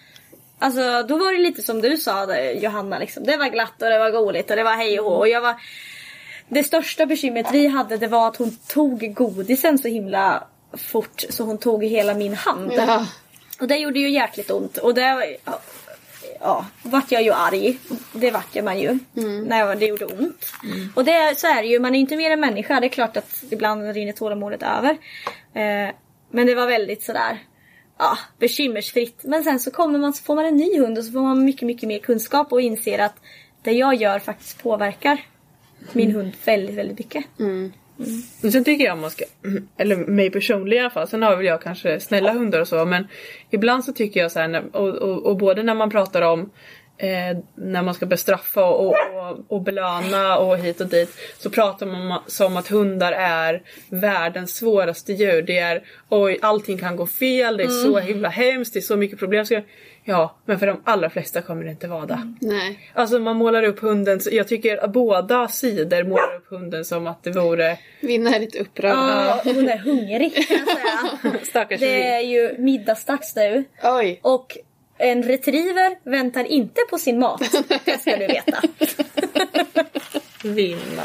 Alltså 0.58 1.02
då 1.02 1.16
var 1.16 1.32
det 1.32 1.38
lite 1.38 1.62
som 1.62 1.80
du 1.80 1.96
sa 1.96 2.26
där, 2.26 2.52
Johanna 2.52 2.98
liksom. 2.98 3.24
Det 3.24 3.36
var 3.36 3.48
glatt 3.48 3.82
och 3.82 3.88
det 3.88 3.98
var 3.98 4.10
roligt 4.10 4.50
och 4.50 4.56
det 4.56 4.64
var 4.64 4.76
hej 4.76 5.00
och 5.00 5.10
hå. 5.10 5.16
Och 5.18 5.28
jag 5.28 5.40
var... 5.40 5.54
Det 6.48 6.64
största 6.64 7.06
bekymret 7.06 7.46
vi 7.52 7.66
hade 7.66 7.96
det 7.96 8.06
var 8.06 8.28
att 8.28 8.36
hon 8.36 8.56
tog 8.66 9.14
godisen 9.14 9.78
så 9.78 9.88
himla 9.88 10.44
fort 10.72 11.24
så 11.30 11.44
hon 11.44 11.58
tog 11.58 11.84
hela 11.84 12.14
min 12.14 12.34
hand. 12.34 12.72
Ja. 12.76 13.06
Och 13.60 13.68
det 13.68 13.76
gjorde 13.76 13.98
ju 13.98 14.10
jäkligt 14.10 14.50
ont. 14.50 14.76
Och 14.76 14.94
det 14.94 15.38
ja, 15.44 15.60
ja, 16.40 16.66
vart 16.82 17.12
jag 17.12 17.22
ju 17.22 17.32
arg. 17.32 17.78
Det 18.12 18.30
vart 18.30 18.54
jag 18.54 18.64
man 18.64 18.78
ju. 18.78 18.98
När 19.46 19.58
jag, 19.58 19.78
det 19.78 19.86
gjorde 19.86 20.04
ont. 20.04 20.52
Och 20.94 21.04
det, 21.04 21.38
så 21.38 21.46
är 21.46 21.62
det 21.62 21.68
ju, 21.68 21.78
man 21.78 21.94
är 21.94 21.98
inte 21.98 22.16
mer 22.16 22.30
än 22.30 22.40
människa. 22.40 22.80
Det 22.80 22.86
är 22.86 22.88
klart 22.88 23.16
att 23.16 23.44
ibland 23.50 23.94
rinner 23.94 24.12
tålamodet 24.12 24.62
över. 24.62 24.90
Eh, 25.54 25.94
men 26.30 26.46
det 26.46 26.54
var 26.54 26.66
väldigt 26.66 27.02
sådär 27.02 27.38
ja, 27.98 28.18
bekymmersfritt. 28.38 29.20
Men 29.24 29.44
sen 29.44 29.60
så 29.60 29.70
kommer 29.70 29.98
man 29.98 30.12
så 30.12 30.22
får 30.22 30.34
man 30.34 30.44
en 30.44 30.56
ny 30.56 30.80
hund 30.80 30.98
och 30.98 31.04
så 31.04 31.12
får 31.12 31.20
man 31.20 31.44
mycket, 31.44 31.66
mycket 31.66 31.88
mer 31.88 31.98
kunskap 31.98 32.52
och 32.52 32.60
inser 32.60 32.98
att 32.98 33.16
det 33.62 33.72
jag 33.72 33.94
gör 33.94 34.18
faktiskt 34.18 34.62
påverkar 34.62 35.20
min 35.92 36.10
hund 36.10 36.32
väldigt, 36.44 36.76
väldigt 36.76 36.98
mycket. 36.98 37.24
Men 38.40 38.52
sen 38.52 38.64
tycker 38.64 38.84
jag 38.84 38.98
man 38.98 39.10
ska, 39.10 39.24
eller 39.76 39.96
mig 39.96 40.30
personligen 40.30 40.82
i 40.82 40.84
alla 40.84 40.90
fall, 40.90 41.08
sen 41.08 41.22
har 41.22 41.36
väl 41.36 41.46
jag 41.46 41.62
kanske 41.62 42.00
snälla 42.00 42.32
hundar 42.32 42.60
och 42.60 42.68
så 42.68 42.84
men 42.84 43.06
ibland 43.50 43.84
så 43.84 43.92
tycker 43.92 44.20
jag 44.20 44.32
så 44.32 44.40
här, 44.40 44.76
och, 44.76 44.88
och, 44.88 45.26
och 45.26 45.36
både 45.36 45.62
när 45.62 45.74
man 45.74 45.90
pratar 45.90 46.22
om 46.22 46.50
eh, 46.98 47.38
när 47.54 47.82
man 47.82 47.94
ska 47.94 48.06
bestraffa 48.06 48.64
och, 48.64 48.88
och, 48.88 49.38
och 49.48 49.62
belöna 49.62 50.38
och 50.38 50.58
hit 50.58 50.80
och 50.80 50.86
dit 50.86 51.10
så 51.38 51.50
pratar 51.50 51.86
man 51.86 52.20
som 52.26 52.56
att 52.56 52.68
hundar 52.68 53.12
är 53.12 53.62
världens 53.88 54.56
svåraste 54.56 55.12
djur. 55.12 55.42
Det 55.42 55.58
är 55.58 55.82
oj 56.08 56.38
allting 56.42 56.78
kan 56.78 56.96
gå 56.96 57.06
fel, 57.06 57.56
det 57.56 57.64
är 57.64 57.68
så 57.68 57.98
himla 57.98 58.28
hemskt, 58.28 58.72
det 58.72 58.78
är 58.78 58.80
så 58.80 58.96
mycket 58.96 59.18
problem. 59.18 59.46
Så, 59.46 59.60
ja, 60.04 60.36
men 60.44 60.58
för 60.58 60.66
de 60.66 60.80
allra 60.84 61.10
flesta 61.10 61.42
kommer 61.42 61.64
det 61.64 61.70
inte 61.70 61.88
vara 61.88 62.06
det. 62.06 62.34
Nej. 62.40 62.90
Alltså 62.94 63.18
man 63.18 63.36
målar 63.36 63.62
upp 63.62 63.80
hunden, 63.80 64.20
jag 64.30 64.48
tycker 64.48 64.84
att 64.84 64.92
båda 64.92 65.48
sidor 65.48 66.04
målar 66.04 66.36
upp 66.36 66.50
hunden 66.50 66.84
som 66.84 67.06
att 67.06 67.22
det 67.22 67.30
vore 67.30 67.78
Vinna 68.00 68.34
är 68.34 68.40
lite 68.40 68.58
upprörd. 68.58 68.92
Ja, 68.92 69.40
hon 69.44 69.68
är 69.68 69.78
hungrig 69.78 70.48
kan 70.48 70.56
jag 70.56 70.68
säga. 70.68 71.44
stackars 71.44 71.80
Det 71.80 72.08
är 72.08 72.20
ju 72.20 72.54
middagsdags 72.58 73.36
nu. 73.36 73.64
Oj. 73.82 74.20
Och 74.22 74.58
en 74.98 75.22
retriever 75.22 76.10
väntar 76.10 76.44
inte 76.44 76.80
på 76.90 76.98
sin 76.98 77.18
mat. 77.18 77.42
Det 77.84 78.00
ska 78.00 78.16
du 78.16 78.26
veta. 78.26 78.62
vinna. 80.42 81.02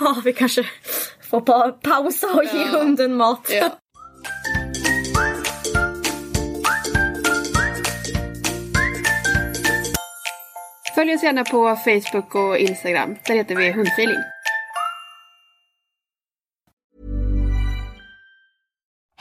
Ja, 0.00 0.16
vi 0.24 0.32
kanske 0.32 0.64
får 1.30 1.40
pa 1.40 1.72
pausa 1.82 2.26
och 2.34 2.44
ge 2.44 2.64
hunden 2.64 3.14
mat. 3.14 3.50
Ja. 3.50 3.70
Följ 10.94 11.14
oss 11.14 11.22
gärna 11.22 11.44
på 11.44 11.76
Facebook 11.76 12.34
och 12.34 12.58
Instagram. 12.58 13.16
Där 13.26 13.34
heter 13.34 13.54
vi 13.54 13.70
Hundfeeling. 13.72 14.33